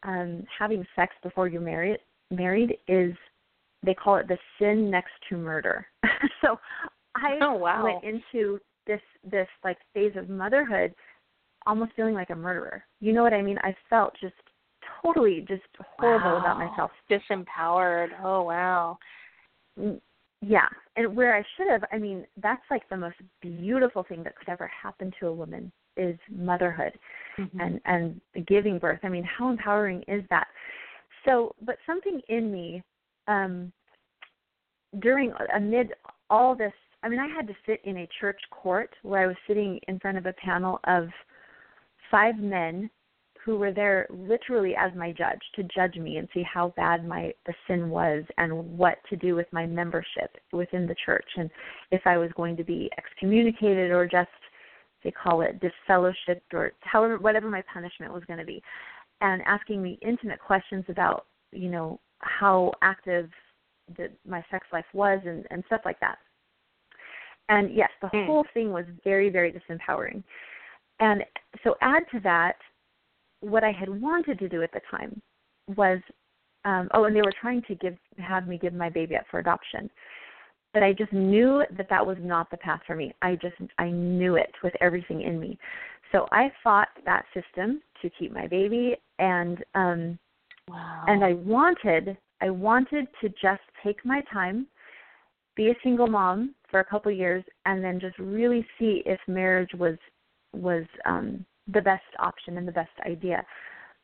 um 0.04 0.44
having 0.58 0.86
sex 0.96 1.14
before 1.22 1.48
you're 1.48 1.60
married 1.60 1.98
married 2.30 2.76
is 2.88 3.14
they 3.84 3.94
call 3.94 4.16
it 4.16 4.28
the 4.28 4.38
sin 4.58 4.90
next 4.90 5.12
to 5.28 5.36
murder. 5.36 5.86
so 6.40 6.58
I 7.16 7.38
oh, 7.40 7.54
wow. 7.54 7.84
went 7.84 8.04
into 8.04 8.58
this 8.86 9.00
this 9.28 9.48
like 9.64 9.78
phase 9.94 10.12
of 10.16 10.28
motherhood 10.28 10.94
almost 11.66 11.92
feeling 11.94 12.14
like 12.14 12.30
a 12.30 12.36
murderer. 12.36 12.84
You 13.00 13.12
know 13.12 13.22
what 13.22 13.34
I 13.34 13.42
mean? 13.42 13.58
I 13.62 13.74
felt 13.88 14.14
just 14.20 14.34
totally 15.02 15.44
just 15.48 15.62
horrible 15.98 16.32
wow. 16.32 16.38
about 16.38 16.58
myself. 16.58 16.90
Disempowered. 17.10 18.08
Oh 18.22 18.42
wow. 18.42 18.98
Yeah, 20.44 20.68
and 20.96 21.14
where 21.14 21.36
I 21.36 21.44
should 21.56 21.68
have, 21.68 21.84
I 21.92 21.98
mean, 21.98 22.26
that's 22.42 22.62
like 22.68 22.88
the 22.88 22.96
most 22.96 23.16
beautiful 23.40 24.02
thing 24.02 24.24
that 24.24 24.36
could 24.36 24.48
ever 24.48 24.68
happen 24.68 25.12
to 25.20 25.28
a 25.28 25.32
woman 25.32 25.70
is 25.96 26.18
motherhood 26.28 26.92
mm-hmm. 27.38 27.60
and 27.60 27.80
and 27.84 28.46
giving 28.46 28.78
birth. 28.78 28.98
I 29.04 29.08
mean, 29.08 29.24
how 29.24 29.50
empowering 29.50 30.02
is 30.08 30.24
that? 30.30 30.48
So, 31.24 31.54
but 31.64 31.76
something 31.86 32.20
in 32.28 32.50
me 32.50 32.82
um 33.28 33.72
during 35.00 35.32
amid 35.54 35.92
all 36.28 36.56
this, 36.56 36.72
I 37.04 37.08
mean, 37.08 37.20
I 37.20 37.28
had 37.28 37.46
to 37.46 37.54
sit 37.64 37.80
in 37.84 37.98
a 37.98 38.08
church 38.20 38.40
court 38.50 38.90
where 39.02 39.22
I 39.22 39.26
was 39.26 39.36
sitting 39.46 39.78
in 39.86 40.00
front 40.00 40.18
of 40.18 40.26
a 40.26 40.32
panel 40.34 40.80
of 40.88 41.08
five 42.10 42.36
men 42.36 42.90
who 43.44 43.56
were 43.56 43.72
there 43.72 44.06
literally 44.10 44.74
as 44.76 44.92
my 44.96 45.10
judge 45.10 45.40
to 45.56 45.64
judge 45.64 45.96
me 45.96 46.18
and 46.18 46.28
see 46.32 46.42
how 46.42 46.72
bad 46.76 47.06
my 47.06 47.32
the 47.46 47.54
sin 47.66 47.90
was 47.90 48.22
and 48.38 48.52
what 48.78 48.98
to 49.10 49.16
do 49.16 49.34
with 49.34 49.46
my 49.52 49.66
membership 49.66 50.36
within 50.52 50.86
the 50.86 50.94
church 51.04 51.26
and 51.36 51.50
if 51.90 52.02
I 52.04 52.18
was 52.18 52.30
going 52.36 52.56
to 52.56 52.64
be 52.64 52.90
excommunicated 52.96 53.90
or 53.90 54.06
just 54.06 54.28
they 55.04 55.10
call 55.10 55.42
it 55.42 55.60
disfellowshipped 55.60 56.52
or 56.52 56.72
however 56.80 57.18
whatever 57.18 57.50
my 57.50 57.62
punishment 57.72 58.12
was 58.12 58.24
going 58.26 58.38
to 58.38 58.44
be. 58.44 58.62
And 59.20 59.42
asking 59.46 59.82
me 59.82 59.98
intimate 60.02 60.40
questions 60.40 60.84
about 60.88 61.26
you 61.52 61.70
know 61.70 62.00
how 62.18 62.72
active 62.82 63.28
the, 63.96 64.08
my 64.26 64.44
sex 64.50 64.66
life 64.72 64.84
was 64.92 65.20
and, 65.26 65.46
and 65.50 65.62
stuff 65.66 65.82
like 65.84 65.98
that. 66.00 66.18
And 67.48 67.74
yes 67.74 67.90
the 68.00 68.08
mm. 68.08 68.26
whole 68.26 68.44
thing 68.54 68.72
was 68.72 68.84
very 69.04 69.30
very 69.30 69.52
disempowering. 69.52 70.22
And 71.00 71.24
so 71.64 71.74
add 71.80 72.04
to 72.12 72.20
that 72.20 72.56
what 73.42 73.62
I 73.62 73.72
had 73.72 73.88
wanted 73.88 74.38
to 74.38 74.48
do 74.48 74.62
at 74.62 74.72
the 74.72 74.80
time 74.90 75.20
was 75.76 76.00
um 76.64 76.88
oh 76.94 77.04
and 77.04 77.14
they 77.14 77.22
were 77.22 77.34
trying 77.40 77.62
to 77.62 77.74
give 77.74 77.96
have 78.18 78.48
me 78.48 78.58
give 78.58 78.72
my 78.72 78.88
baby 78.88 79.16
up 79.16 79.24
for 79.30 79.38
adoption 79.38 79.90
but 80.72 80.82
I 80.82 80.92
just 80.92 81.12
knew 81.12 81.62
that 81.76 81.88
that 81.90 82.06
was 82.06 82.16
not 82.20 82.50
the 82.50 82.56
path 82.56 82.80
for 82.86 82.96
me. 82.96 83.12
I 83.20 83.36
just 83.36 83.56
I 83.78 83.90
knew 83.90 84.36
it 84.36 84.52
with 84.62 84.72
everything 84.80 85.22
in 85.22 85.38
me. 85.38 85.58
So 86.10 86.26
I 86.32 86.50
fought 86.62 86.88
that 87.04 87.24
system 87.34 87.82
to 88.00 88.10
keep 88.18 88.32
my 88.32 88.46
baby 88.46 88.96
and 89.18 89.62
um 89.74 90.18
wow. 90.68 91.04
and 91.06 91.24
I 91.24 91.34
wanted 91.34 92.16
I 92.40 92.50
wanted 92.50 93.06
to 93.20 93.28
just 93.28 93.62
take 93.84 94.04
my 94.04 94.22
time, 94.32 94.66
be 95.56 95.68
a 95.68 95.74
single 95.82 96.08
mom 96.08 96.54
for 96.70 96.80
a 96.80 96.84
couple 96.84 97.12
years 97.12 97.44
and 97.66 97.84
then 97.84 98.00
just 98.00 98.18
really 98.18 98.66
see 98.78 99.02
if 99.04 99.20
marriage 99.28 99.70
was 99.74 99.96
was 100.54 100.84
um 101.04 101.44
the 101.68 101.80
best 101.80 102.02
option 102.18 102.58
and 102.58 102.66
the 102.66 102.72
best 102.72 102.90
idea. 103.06 103.44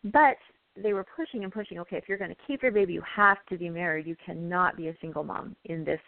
But 0.05 0.37
they 0.81 0.92
were 0.92 1.07
pushing 1.16 1.44
and 1.44 1.53
pushing, 1.53 1.79
okay, 1.81 1.97
if 1.97 2.05
you're 2.09 2.18
going 2.18 2.31
to 2.31 2.37
keep 2.47 2.62
your 2.62 2.73
baby, 2.73 2.92
you 2.92 3.03
have 3.16 3.38
to 3.51 3.59
be 3.59 3.68
married. 3.68 4.07
You 4.07 4.16
cannot 4.25 4.77
be 4.77 4.88
a 4.88 4.97
single 5.01 5.25
mom 5.25 5.57
in 5.64 5.85
this, 5.85 6.01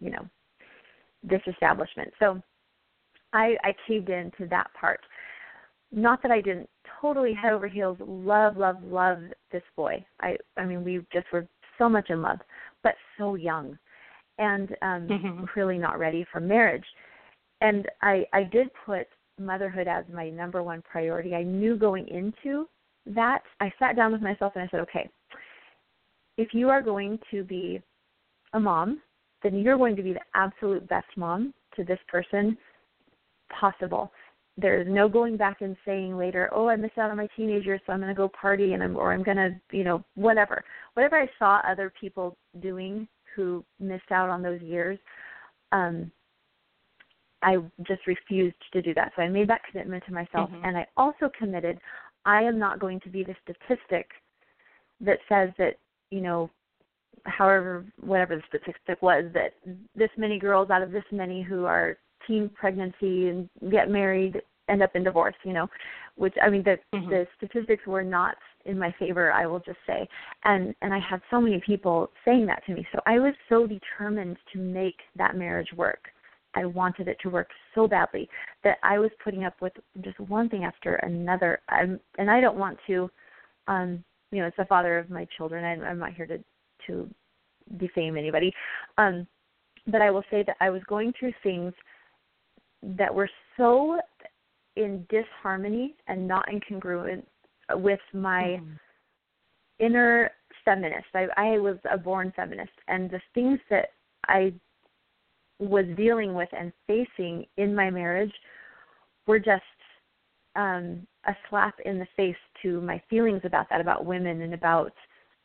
you 0.00 0.10
know, 0.10 0.28
this 1.22 1.40
establishment. 1.46 2.12
So 2.18 2.42
I 3.32 3.56
I 3.62 3.74
caved 3.86 4.10
into 4.10 4.46
that 4.48 4.70
part. 4.78 5.00
Not 5.90 6.22
that 6.22 6.30
I 6.30 6.40
didn't 6.40 6.68
totally 7.00 7.34
head 7.34 7.52
over 7.52 7.68
heels 7.68 7.98
love, 8.00 8.56
love, 8.56 8.82
love 8.82 9.18
this 9.50 9.62
boy. 9.76 10.04
I 10.20 10.36
I 10.56 10.64
mean 10.64 10.84
we 10.84 11.04
just 11.12 11.26
were 11.32 11.46
so 11.78 11.88
much 11.88 12.10
in 12.10 12.22
love, 12.22 12.38
but 12.82 12.94
so 13.18 13.34
young 13.34 13.78
and 14.38 14.70
um 14.82 15.08
mm-hmm. 15.08 15.44
really 15.56 15.78
not 15.78 15.98
ready 15.98 16.26
for 16.32 16.40
marriage. 16.40 16.84
And 17.60 17.86
I 18.02 18.26
I 18.32 18.44
did 18.44 18.68
put 18.84 19.06
motherhood 19.44 19.88
as 19.88 20.04
my 20.12 20.30
number 20.30 20.62
one 20.62 20.82
priority. 20.82 21.34
I 21.34 21.42
knew 21.42 21.76
going 21.76 22.08
into 22.08 22.68
that, 23.06 23.42
I 23.60 23.72
sat 23.78 23.96
down 23.96 24.12
with 24.12 24.22
myself 24.22 24.52
and 24.54 24.64
I 24.64 24.68
said, 24.68 24.80
okay, 24.80 25.08
if 26.36 26.54
you 26.54 26.70
are 26.70 26.82
going 26.82 27.18
to 27.30 27.44
be 27.44 27.82
a 28.54 28.60
mom, 28.60 29.00
then 29.42 29.58
you're 29.58 29.76
going 29.76 29.96
to 29.96 30.02
be 30.02 30.12
the 30.12 30.20
absolute 30.34 30.88
best 30.88 31.08
mom 31.16 31.52
to 31.76 31.84
this 31.84 31.98
person 32.08 32.56
possible. 33.60 34.12
There's 34.56 34.86
no 34.88 35.08
going 35.08 35.36
back 35.36 35.62
and 35.62 35.76
saying 35.84 36.16
later, 36.16 36.50
"Oh, 36.52 36.68
I 36.68 36.76
missed 36.76 36.98
out 36.98 37.10
on 37.10 37.16
my 37.16 37.28
teenager, 37.36 37.80
so 37.84 37.92
I'm 37.92 38.00
going 38.00 38.14
to 38.14 38.14
go 38.14 38.28
party 38.28 38.74
and 38.74 38.82
I'm 38.82 38.96
or 38.96 39.12
I'm 39.12 39.22
going 39.22 39.38
to, 39.38 39.50
you 39.70 39.82
know, 39.82 40.04
whatever." 40.14 40.62
Whatever 40.92 41.18
I 41.18 41.30
saw 41.38 41.60
other 41.66 41.92
people 41.98 42.36
doing 42.60 43.08
who 43.34 43.64
missed 43.80 44.12
out 44.12 44.28
on 44.28 44.42
those 44.42 44.60
years, 44.60 44.98
um, 45.72 46.12
I 47.42 47.56
just 47.86 48.06
refused 48.06 48.56
to 48.72 48.82
do 48.82 48.94
that. 48.94 49.12
So 49.16 49.22
I 49.22 49.28
made 49.28 49.48
that 49.48 49.62
commitment 49.70 50.04
to 50.06 50.12
myself, 50.12 50.50
mm-hmm. 50.50 50.64
and 50.64 50.76
I 50.76 50.86
also 50.96 51.30
committed 51.36 51.78
I 52.24 52.42
am 52.42 52.58
not 52.58 52.78
going 52.78 53.00
to 53.00 53.08
be 53.08 53.24
the 53.24 53.34
statistic 53.42 54.08
that 55.00 55.18
says 55.28 55.50
that 55.58 55.78
you 56.10 56.20
know, 56.20 56.50
however 57.24 57.84
whatever 58.00 58.36
the 58.36 58.42
statistic 58.48 59.02
was 59.02 59.24
that 59.34 59.54
this 59.94 60.10
many 60.16 60.38
girls 60.38 60.70
out 60.70 60.82
of 60.82 60.92
this 60.92 61.04
many 61.10 61.42
who 61.42 61.64
are 61.64 61.96
teen 62.26 62.48
pregnancy 62.54 63.28
and 63.28 63.48
get 63.70 63.90
married 63.90 64.40
end 64.68 64.82
up 64.82 64.94
in 64.94 65.02
divorce. 65.02 65.34
You 65.44 65.54
know, 65.54 65.68
which 66.16 66.34
I 66.42 66.50
mean 66.50 66.62
the 66.62 66.78
mm-hmm. 66.94 67.10
the 67.10 67.26
statistics 67.36 67.86
were 67.86 68.04
not 68.04 68.36
in 68.64 68.78
my 68.78 68.94
favor. 68.98 69.32
I 69.32 69.46
will 69.46 69.60
just 69.60 69.78
say, 69.86 70.08
and 70.44 70.74
and 70.82 70.94
I 70.94 70.98
had 70.98 71.20
so 71.30 71.40
many 71.40 71.60
people 71.64 72.10
saying 72.24 72.46
that 72.46 72.64
to 72.66 72.74
me. 72.74 72.86
So 72.92 73.00
I 73.06 73.18
was 73.18 73.34
so 73.48 73.66
determined 73.66 74.36
to 74.52 74.58
make 74.58 74.96
that 75.16 75.36
marriage 75.36 75.72
work 75.76 76.08
I 76.54 76.64
wanted 76.64 77.08
it 77.08 77.18
to 77.22 77.30
work 77.30 77.48
so 77.74 77.88
badly 77.88 78.28
that 78.64 78.78
I 78.82 78.98
was 78.98 79.10
putting 79.22 79.44
up 79.44 79.54
with 79.60 79.72
just 80.02 80.18
one 80.20 80.48
thing 80.48 80.64
after 80.64 80.96
another. 80.96 81.60
I'm, 81.68 81.98
and 82.18 82.30
I 82.30 82.40
don't 82.40 82.58
want 82.58 82.78
to, 82.86 83.10
um, 83.68 84.04
you 84.30 84.40
know, 84.40 84.46
it's 84.46 84.56
the 84.56 84.64
father 84.66 84.98
of 84.98 85.10
my 85.10 85.26
children. 85.36 85.64
I, 85.64 85.86
I'm 85.86 85.98
not 85.98 86.14
here 86.14 86.26
to 86.26 86.38
to 86.86 87.08
defame 87.76 88.16
anybody, 88.16 88.52
um, 88.98 89.26
but 89.86 90.02
I 90.02 90.10
will 90.10 90.24
say 90.30 90.42
that 90.46 90.56
I 90.60 90.68
was 90.68 90.82
going 90.88 91.12
through 91.18 91.32
things 91.42 91.72
that 92.82 93.14
were 93.14 93.30
so 93.56 94.00
in 94.76 95.06
disharmony 95.08 95.94
and 96.08 96.26
not 96.26 96.48
incongruent 96.48 97.24
with 97.74 98.00
my 98.12 98.60
Mhm. 98.60 98.78
inner 99.78 100.30
feminist. 100.64 101.06
I, 101.14 101.28
I 101.36 101.58
was 101.58 101.78
a 101.90 101.98
born 101.98 102.32
feminist, 102.32 102.72
and 102.88 103.10
the 103.10 103.20
things 103.34 103.60
that 103.70 103.92
I 104.26 104.52
was 105.68 105.84
dealing 105.96 106.34
with 106.34 106.48
and 106.52 106.72
facing 106.86 107.46
in 107.56 107.74
my 107.74 107.90
marriage 107.90 108.32
were 109.26 109.38
just 109.38 109.62
um, 110.56 111.06
a 111.26 111.34
slap 111.48 111.74
in 111.84 111.98
the 111.98 112.06
face 112.16 112.36
to 112.62 112.80
my 112.80 113.00
feelings 113.08 113.40
about 113.44 113.68
that, 113.70 113.80
about 113.80 114.04
women, 114.04 114.42
and 114.42 114.54
about 114.54 114.92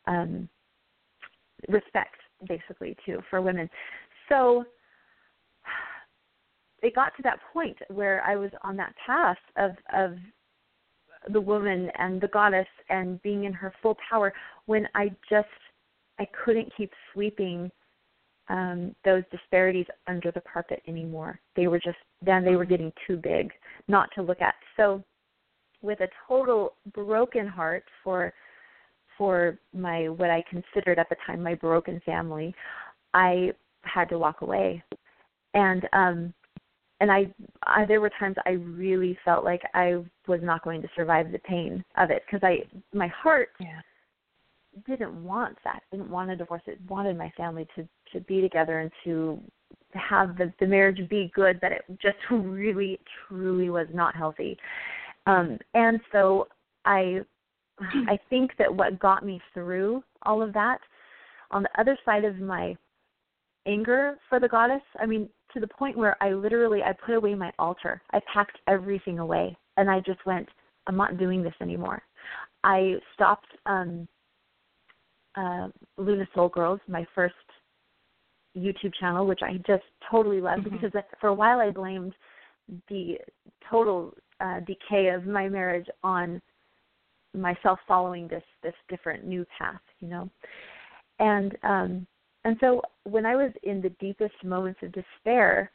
um, 0.06 0.50
respect, 1.70 2.16
basically, 2.48 2.96
too, 3.06 3.20
for 3.30 3.42
women. 3.42 3.70
So 4.30 4.66
it 6.82 6.96
got 6.96 7.16
to 7.18 7.24
that 7.24 7.40
point 7.54 7.78
where 7.90 8.24
I 8.26 8.36
was 8.36 8.52
on 8.64 8.76
that 8.78 8.94
path 9.06 9.38
of 9.58 9.72
of 9.94 10.18
the 11.34 11.42
woman 11.42 11.90
and 11.98 12.22
the 12.22 12.28
goddess 12.28 12.68
and 12.90 13.22
being 13.22 13.46
in 13.46 13.54
her 13.54 13.74
full 13.82 13.98
power 14.10 14.34
when 14.66 14.88
I 14.96 15.10
just 15.30 15.48
I 16.20 16.28
couldn't 16.44 16.72
keep 16.76 16.92
sweeping 17.14 17.72
um 18.50 18.96
those 19.04 19.24
disparities 19.32 19.86
under 20.08 20.32
the 20.32 20.42
carpet 20.42 20.82
anymore. 20.88 21.40
They 21.56 21.68
were 21.68 21.80
just 21.80 21.98
then 22.22 22.44
they 22.44 22.56
were 22.56 22.66
getting 22.66 22.92
too 23.06 23.18
big 23.18 23.52
not 23.88 24.10
to 24.16 24.22
look 24.22 24.42
at. 24.42 24.56
So 24.76 25.04
with 25.82 26.00
a 26.02 26.08
total 26.28 26.74
broken 26.94 27.48
heart 27.48 27.84
for 28.04 28.34
for 29.18 29.58
my 29.74 30.10
what 30.10 30.30
I 30.30 30.44
considered 30.50 31.00
at 31.00 31.10
the 31.10 31.18
time 31.26 31.42
my 31.42 31.56
broken 31.56 32.02
family, 32.06 32.54
I 33.14 33.52
had 33.82 34.10
to 34.10 34.20
walk 34.20 34.42
away. 34.42 34.84
And 35.54 35.88
um 35.94 36.34
and 37.00 37.12
I, 37.12 37.28
I 37.64 37.86
there 37.86 38.02
were 38.02 38.12
times 38.20 38.36
I 38.46 38.52
really 38.52 39.18
felt 39.24 39.44
like 39.44 39.62
I 39.74 40.04
was 40.28 40.40
not 40.42 40.64
going 40.64 40.82
to 40.82 40.88
survive 40.96 41.32
the 41.32 41.40
pain 41.40 41.84
of 41.98 42.10
it 42.10 42.24
because 42.26 42.44
I 42.44 42.64
my 42.96 43.08
heart 43.08 43.50
Yeah. 43.60 43.82
Didn't 44.86 45.24
want 45.24 45.58
that 45.64 45.82
didn't 45.92 46.10
want 46.10 46.30
a 46.30 46.36
divorce 46.36 46.62
it 46.68 46.80
wanted 46.90 47.18
my 47.18 47.32
family 47.36 47.68
to 47.76 47.88
to 48.12 48.20
be 48.22 48.42
together 48.42 48.80
and 48.80 48.92
to 49.04 49.40
have 49.94 50.38
the 50.38 50.52
the 50.60 50.68
marriage 50.68 51.08
be 51.10 51.32
good 51.34 51.60
but 51.62 51.72
it 51.72 51.84
just 52.02 52.18
really 52.32 53.00
truly 53.28 53.70
was 53.70 53.88
not 53.94 54.16
healthy 54.16 54.58
um 55.26 55.58
and 55.74 56.00
so 56.12 56.48
I 56.86 57.22
I 57.80 58.18
think 58.30 58.52
that 58.58 58.74
what 58.74 59.00
got 59.00 59.26
me 59.26 59.40
through 59.54 60.04
all 60.24 60.42
of 60.42 60.54
that 60.54 60.80
on 61.52 61.64
the 61.64 61.82
other 61.82 61.98
side 62.04 62.26
of 62.26 62.38
my 62.38 62.76
anger 63.68 64.18
for 64.30 64.40
the 64.40 64.48
goddess 64.48 64.82
I 65.00 65.06
mean 65.06 65.30
to 65.54 65.60
the 65.60 65.68
point 65.68 65.98
where 65.98 66.22
I 66.22 66.32
literally 66.32 66.82
I 66.84 66.94
put 66.94 67.16
away 67.16 67.36
my 67.36 67.52
altar. 67.60 68.02
I 68.12 68.20
packed 68.32 68.58
everything 68.68 69.20
away 69.20 69.56
and 69.78 69.90
I 69.90 70.00
just 70.00 70.26
went, 70.26 70.48
I'm 70.88 70.98
not 70.98 71.18
doing 71.18 71.44
this 71.44 71.54
anymore. 71.62 72.02
I 72.64 72.96
stopped 73.14 73.48
um 73.66 74.08
uh 75.38 75.68
Luna 75.98 76.28
Soul 76.34 76.50
Girls, 76.50 76.80
my 76.88 77.06
first 77.16 77.36
YouTube 78.56 78.94
channel, 79.00 79.28
which 79.28 79.42
I 79.44 79.54
just 79.68 79.86
totally 80.10 80.42
loved 80.42 80.66
Mhm. 80.66 80.72
because 80.82 81.04
for 81.22 81.28
a 81.28 81.34
while 81.34 81.60
I 81.60 81.70
blamed 81.72 82.14
the 82.90 83.20
total 83.70 84.14
uh 84.40 84.60
decay 84.62 85.10
of 85.10 85.26
my 85.26 85.48
marriage 85.48 85.88
on 86.04 86.42
myself 87.34 87.80
following 87.88 88.28
this 88.28 88.44
this 88.64 88.76
different 88.90 89.26
new 89.26 89.46
path, 89.58 89.82
you 90.00 90.08
know. 90.08 90.30
And 91.20 91.58
um 91.64 92.08
and 92.46 92.58
so 92.60 92.82
when 93.04 93.26
I 93.26 93.36
was 93.36 93.52
in 93.64 93.82
the 93.82 93.90
deepest 94.06 94.44
moments 94.44 94.80
of 94.84 94.92
despair, 94.92 95.72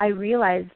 I 0.00 0.08
realized 0.08 0.70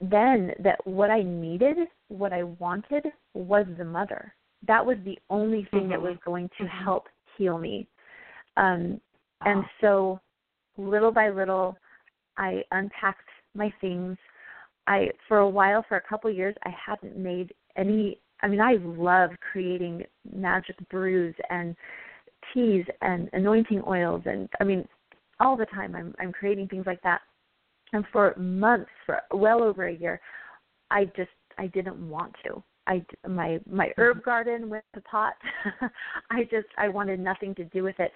then 0.00 0.52
that 0.58 0.84
what 0.86 1.10
I 1.10 1.22
needed, 1.22 1.76
what 2.08 2.32
I 2.32 2.42
wanted, 2.42 3.04
was 3.34 3.66
the 3.78 3.84
mother. 3.84 4.34
That 4.66 4.84
was 4.84 4.96
the 5.04 5.18
only 5.30 5.64
thing 5.66 5.88
that 5.88 5.98
Mhm. 5.98 6.02
was 6.02 6.16
going 6.24 6.48
to 6.50 6.64
Mhm. 6.64 6.68
help 6.68 7.08
heal 7.36 7.58
me. 7.58 7.86
Um, 8.56 9.00
and 9.42 9.68
so 9.80 10.20
little 10.76 11.10
by 11.10 11.28
little, 11.28 11.76
I 12.36 12.64
unpacked 12.72 13.28
my 13.54 13.70
things. 13.80 14.18
I, 14.86 15.12
for 15.28 15.38
a 15.38 15.48
while, 15.48 15.82
for 15.82 15.96
a 15.96 16.00
couple 16.00 16.30
years, 16.30 16.56
I 16.64 16.70
hadn't 16.70 17.16
made 17.16 17.54
any. 17.76 18.20
I 18.42 18.48
mean, 18.48 18.60
I 18.60 18.74
love 18.74 19.30
creating 19.40 20.04
magic 20.30 20.76
brews 20.88 21.34
and 21.50 21.76
teas 22.52 22.84
and 23.00 23.30
anointing 23.32 23.82
oils, 23.86 24.22
and 24.26 24.48
I 24.60 24.64
mean, 24.64 24.86
all 25.40 25.56
the 25.56 25.66
time 25.66 25.94
I'm 25.94 26.14
I'm 26.18 26.32
creating 26.32 26.68
things 26.68 26.86
like 26.86 27.00
that. 27.02 27.22
And 27.92 28.06
for 28.08 28.34
months, 28.36 28.90
for 29.06 29.20
well 29.30 29.62
over 29.62 29.86
a 29.86 29.94
year, 29.94 30.20
I 30.90 31.06
just 31.16 31.30
I 31.58 31.68
didn't 31.68 32.08
want 32.08 32.34
to. 32.44 32.62
I 32.86 33.04
my 33.28 33.60
my 33.70 33.92
herb 33.96 34.22
garden 34.22 34.68
with 34.68 34.84
the 34.94 35.00
pot. 35.02 35.34
I 36.30 36.44
just 36.44 36.66
I 36.76 36.88
wanted 36.88 37.20
nothing 37.20 37.54
to 37.56 37.64
do 37.64 37.82
with 37.82 37.98
it, 37.98 38.12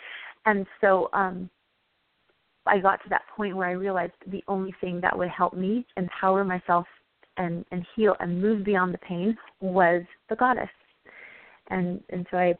and 0.47 0.67
so 0.81 1.09
um 1.13 1.49
I 2.67 2.79
got 2.79 3.03
to 3.03 3.09
that 3.09 3.23
point 3.35 3.57
where 3.57 3.69
I 3.69 3.73
realized 3.73 4.13
the 4.27 4.45
only 4.47 4.75
thing 4.81 5.01
that 5.01 5.17
would 5.17 5.31
help 5.31 5.55
me 5.55 5.87
empower 5.97 6.45
myself 6.45 6.87
and 7.37 7.65
and 7.71 7.87
heal 7.97 8.15
and 8.21 8.41
move 8.41 8.65
beyond 8.65 8.93
the 8.93 8.99
pain 8.99 9.37
was 9.61 10.03
the 10.29 10.37
goddess, 10.37 10.69
and 11.71 12.01
and 12.11 12.27
so 12.31 12.37
I 12.37 12.55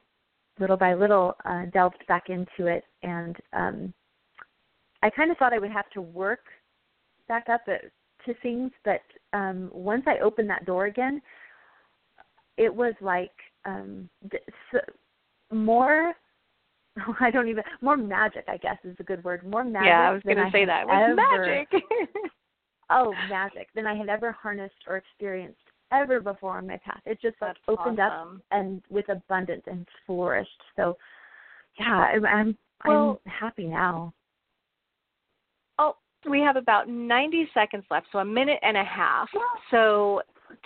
little 0.59 0.77
by 0.77 0.95
little 0.95 1.35
uh, 1.45 1.67
delved 1.73 2.05
back 2.09 2.31
into 2.31 2.67
it, 2.67 2.85
and 3.03 3.37
um 3.53 3.93
I 5.03 5.11
kind 5.11 5.31
of 5.31 5.37
thought 5.37 5.53
I 5.53 5.59
would 5.59 5.71
have 5.71 5.89
to 5.91 6.01
work 6.01 6.41
back 7.29 7.49
up 7.49 7.61
at, 7.69 7.83
to 8.25 8.35
things, 8.43 8.73
but 8.85 9.03
um 9.33 9.71
once 9.73 10.05
I 10.07 10.19
opened 10.19 10.49
that 10.51 10.65
door 10.65 10.87
again, 10.87 11.21
it 12.59 12.75
was 12.75 12.95
like 13.01 13.33
um 13.65 14.09
so, 14.71 14.79
more 15.51 16.13
I 17.21 17.31
don't 17.31 17.49
even 17.49 17.65
more 17.81 17.97
magic 17.97 18.45
I 18.49 18.59
guess 18.59 18.77
is 18.85 18.97
a 18.99 19.05
good 19.05 19.25
word. 19.25 19.49
More 19.49 19.65
magic. 19.65 19.87
yeah, 19.87 20.11
I 20.11 20.13
was 20.13 20.23
going 20.23 20.37
to 20.37 20.51
say 20.53 20.65
that. 20.65 20.87
Ever- 20.91 21.15
magic. 21.15 21.69
oh, 22.91 23.15
magic 23.31 23.69
than 23.75 23.87
I 23.87 23.95
had 23.95 24.09
ever 24.09 24.33
harnessed 24.33 24.75
or 24.87 24.97
experienced 24.97 25.61
ever 25.93 26.21
before 26.21 26.59
on 26.59 26.67
my 26.67 26.77
path. 26.79 27.01
It 27.07 27.21
just 27.23 27.37
like 27.41 27.57
opened 27.67 28.01
up 28.01 28.29
and 28.51 28.83
with 28.91 29.09
abundance 29.09 29.63
and 29.67 29.87
flourished. 30.07 30.51
So 30.77 30.97
yeah, 31.79 31.87
I'm 31.87 32.27
I'm, 32.27 32.59
Well- 32.85 33.21
I'm 33.25 33.33
happy 33.33 33.67
now. 33.67 34.13
Oh, 35.79 35.95
we 36.29 36.41
have 36.41 36.57
about 36.57 36.89
90 36.89 37.49
seconds 37.55 37.85
left, 37.89 38.09
so 38.11 38.19
a 38.19 38.25
minute 38.25 38.59
and 38.63 38.77
a 38.77 38.83
half. 38.83 39.29
So 39.71 40.23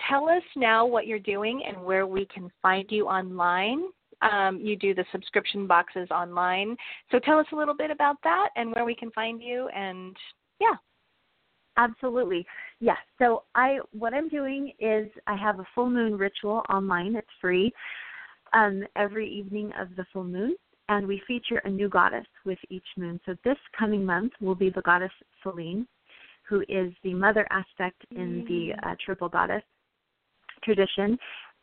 tell 0.09 0.29
us 0.29 0.43
now 0.57 0.87
what 0.87 1.07
you're 1.07 1.19
doing 1.19 1.63
and 1.67 1.83
where 1.83 2.07
we 2.07 2.27
can 2.27 2.51
find 2.61 2.87
you 2.91 3.07
online. 3.07 3.85
Um, 4.23 4.61
you 4.61 4.77
do 4.77 4.95
the 4.95 5.05
subscription 5.11 5.67
boxes 5.67 6.09
online. 6.11 6.77
So 7.11 7.19
tell 7.19 7.39
us 7.39 7.47
a 7.53 7.57
little 7.57 7.75
bit 7.75 7.91
about 7.91 8.17
that 8.23 8.51
and 8.57 8.73
where 8.73 8.85
we 8.85 8.95
can 8.95 9.11
find 9.11 9.43
you. 9.43 9.69
And 9.75 10.17
yeah. 10.61 10.77
Absolutely. 11.77 12.47
Yes. 12.81 12.99
So 13.19 13.45
I 13.55 13.79
what 13.93 14.13
I'm 14.13 14.29
doing 14.29 14.73
is 14.79 15.09
I 15.27 15.37
have 15.37 15.59
a 15.59 15.67
full 15.75 15.89
moon 15.89 16.19
ritual 16.19 16.63
online. 16.69 17.17
It's 17.17 17.27
free. 17.41 17.73
Um, 18.53 18.85
every 18.97 19.29
evening 19.29 19.73
of 19.81 19.89
the 19.97 20.05
full 20.13 20.25
moon. 20.25 20.55
And 20.89 21.07
we 21.07 21.23
feature 21.27 21.63
a 21.65 21.71
new 21.71 21.89
goddess 21.89 22.27
with 22.45 22.59
each 22.69 22.85
moon. 22.99 23.19
So 23.25 23.35
this 23.45 23.57
coming 23.79 24.05
month 24.05 24.33
will 24.41 24.55
be 24.55 24.69
the 24.69 24.83
goddess 24.83 25.13
Selene, 25.43 25.87
who 26.49 26.61
is 26.69 26.93
the 27.03 27.15
mother 27.15 27.47
aspect 27.51 28.03
in 28.11 28.45
the 28.49 28.73
uh, 28.87 28.95
triple 29.05 29.29
goddess 29.29 29.63
tradition. 30.65 31.19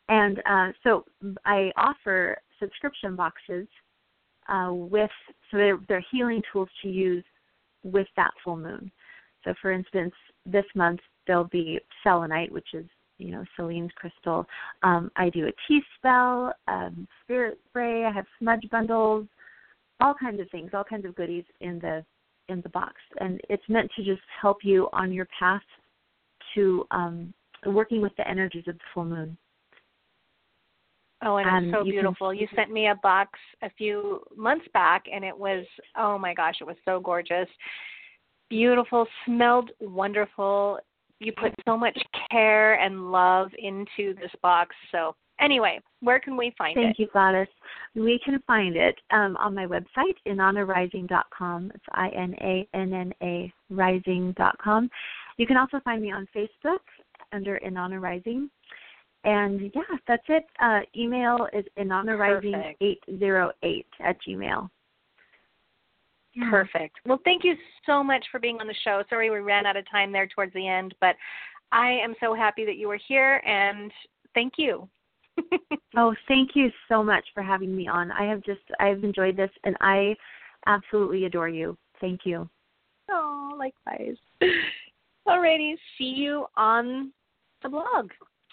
And 0.08 0.42
uh, 0.44 0.72
so 0.82 1.04
I 1.44 1.70
offer 1.76 2.38
subscription 2.58 3.16
boxes 3.16 3.66
uh, 4.48 4.70
with 4.72 5.10
so 5.50 5.56
they're, 5.56 5.78
they're 5.88 6.04
healing 6.10 6.42
tools 6.52 6.68
to 6.82 6.88
use 6.88 7.24
with 7.84 8.08
that 8.16 8.30
full 8.44 8.56
moon. 8.56 8.90
So, 9.44 9.54
for 9.62 9.72
instance, 9.72 10.12
this 10.44 10.64
month 10.74 11.00
there'll 11.26 11.44
be 11.44 11.78
selenite, 12.02 12.52
which 12.52 12.68
is 12.74 12.86
you 13.18 13.30
know 13.30 13.44
Selene's 13.56 13.92
crystal. 13.94 14.46
Um, 14.82 15.10
I 15.16 15.30
do 15.30 15.46
a 15.46 15.52
tea 15.68 15.80
spell, 15.96 16.52
um, 16.68 17.06
spirit 17.22 17.58
spray. 17.68 18.04
I 18.04 18.12
have 18.12 18.26
smudge 18.38 18.66
bundles, 18.70 19.26
all 20.00 20.14
kinds 20.14 20.40
of 20.40 20.50
things, 20.50 20.70
all 20.74 20.84
kinds 20.84 21.04
of 21.04 21.14
goodies 21.14 21.44
in 21.60 21.78
the 21.78 22.04
in 22.50 22.60
the 22.62 22.68
box, 22.68 22.94
and 23.20 23.40
it's 23.48 23.62
meant 23.68 23.90
to 23.96 24.04
just 24.04 24.22
help 24.40 24.58
you 24.62 24.88
on 24.92 25.12
your 25.12 25.26
path 25.38 25.62
to 26.54 26.84
um, 26.90 27.32
working 27.66 28.00
with 28.00 28.12
the 28.16 28.28
energies 28.28 28.64
of 28.68 28.74
the 28.74 28.84
full 28.92 29.04
moon. 29.04 29.36
Oh, 31.22 31.36
and 31.36 31.48
Um, 31.48 31.64
it's 31.64 31.72
so 31.74 31.78
you 31.84 31.92
can- 31.92 32.00
beautiful. 32.02 32.32
You 32.34 32.48
sent 32.54 32.70
me 32.70 32.88
a 32.88 32.94
box 32.96 33.38
a 33.62 33.70
few 33.70 34.22
months 34.36 34.66
back, 34.72 35.04
and 35.12 35.24
it 35.24 35.36
was, 35.36 35.66
oh 35.96 36.16
my 36.18 36.32
gosh, 36.34 36.56
it 36.60 36.64
was 36.66 36.76
so 36.84 36.98
gorgeous. 36.98 37.48
Beautiful, 38.48 39.06
smelled 39.26 39.70
wonderful. 39.80 40.80
You 41.20 41.32
put 41.32 41.52
so 41.68 41.76
much 41.76 41.96
care 42.30 42.80
and 42.80 43.12
love 43.12 43.50
into 43.58 44.14
this 44.14 44.32
box. 44.42 44.74
So, 44.90 45.14
anyway, 45.40 45.80
where 46.00 46.20
can 46.20 46.36
we 46.36 46.54
find 46.56 46.74
Thank 46.74 46.84
it? 46.84 46.88
Thank 46.88 46.98
you, 46.98 47.08
Gladys. 47.12 47.48
We 47.94 48.20
can 48.24 48.40
find 48.46 48.76
it 48.76 48.96
um, 49.10 49.36
on 49.36 49.54
my 49.54 49.66
website, 49.66 50.16
inannarising.com. 50.26 51.72
It's 51.74 51.84
I 51.92 52.08
N 52.10 52.34
A 52.40 52.68
N 52.74 52.92
N 52.92 53.12
A 53.22 53.52
rising.com. 53.70 54.90
You 55.36 55.46
can 55.46 55.56
also 55.56 55.80
find 55.84 56.02
me 56.02 56.12
on 56.12 56.26
Facebook 56.34 56.80
under 57.32 57.58
Inanna 57.64 58.00
Rising. 58.00 58.50
And 59.24 59.70
yeah, 59.74 59.82
that's 60.08 60.24
it. 60.28 60.44
Uh, 60.62 60.80
email 60.96 61.46
is 61.52 61.64
inannarising808 61.78 63.84
at 64.00 64.16
gmail. 64.26 64.70
Yeah. 66.34 66.50
Perfect. 66.50 66.96
Well, 67.04 67.20
thank 67.24 67.44
you 67.44 67.54
so 67.84 68.02
much 68.02 68.24
for 68.30 68.38
being 68.38 68.58
on 68.60 68.66
the 68.66 68.74
show. 68.84 69.02
Sorry 69.10 69.30
we 69.30 69.40
ran 69.40 69.66
out 69.66 69.76
of 69.76 69.84
time 69.90 70.12
there 70.12 70.26
towards 70.26 70.54
the 70.54 70.66
end, 70.66 70.94
but 71.00 71.16
I 71.72 71.90
am 71.90 72.14
so 72.20 72.34
happy 72.34 72.64
that 72.64 72.76
you 72.76 72.88
were 72.88 73.00
here 73.08 73.42
and 73.44 73.92
thank 74.34 74.54
you. 74.56 74.88
oh, 75.96 76.14
thank 76.28 76.50
you 76.54 76.70
so 76.88 77.02
much 77.02 77.24
for 77.34 77.42
having 77.42 77.76
me 77.76 77.88
on. 77.88 78.10
I 78.12 78.24
have 78.24 78.42
just 78.42 78.60
I've 78.78 79.04
enjoyed 79.04 79.36
this 79.36 79.50
and 79.64 79.76
I 79.80 80.16
absolutely 80.66 81.24
adore 81.24 81.48
you. 81.48 81.76
Thank 82.00 82.20
you. 82.24 82.48
Oh, 83.10 83.56
likewise. 83.58 84.16
Alrighty, 85.28 85.74
see 85.98 86.04
you 86.04 86.46
on 86.56 87.12
the 87.62 87.68
blog. 87.68 88.10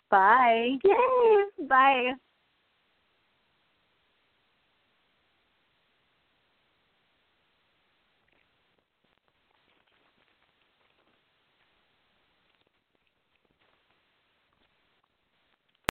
Bye. 0.09 0.77
Yay. 0.83 1.67
Bye. 1.67 2.11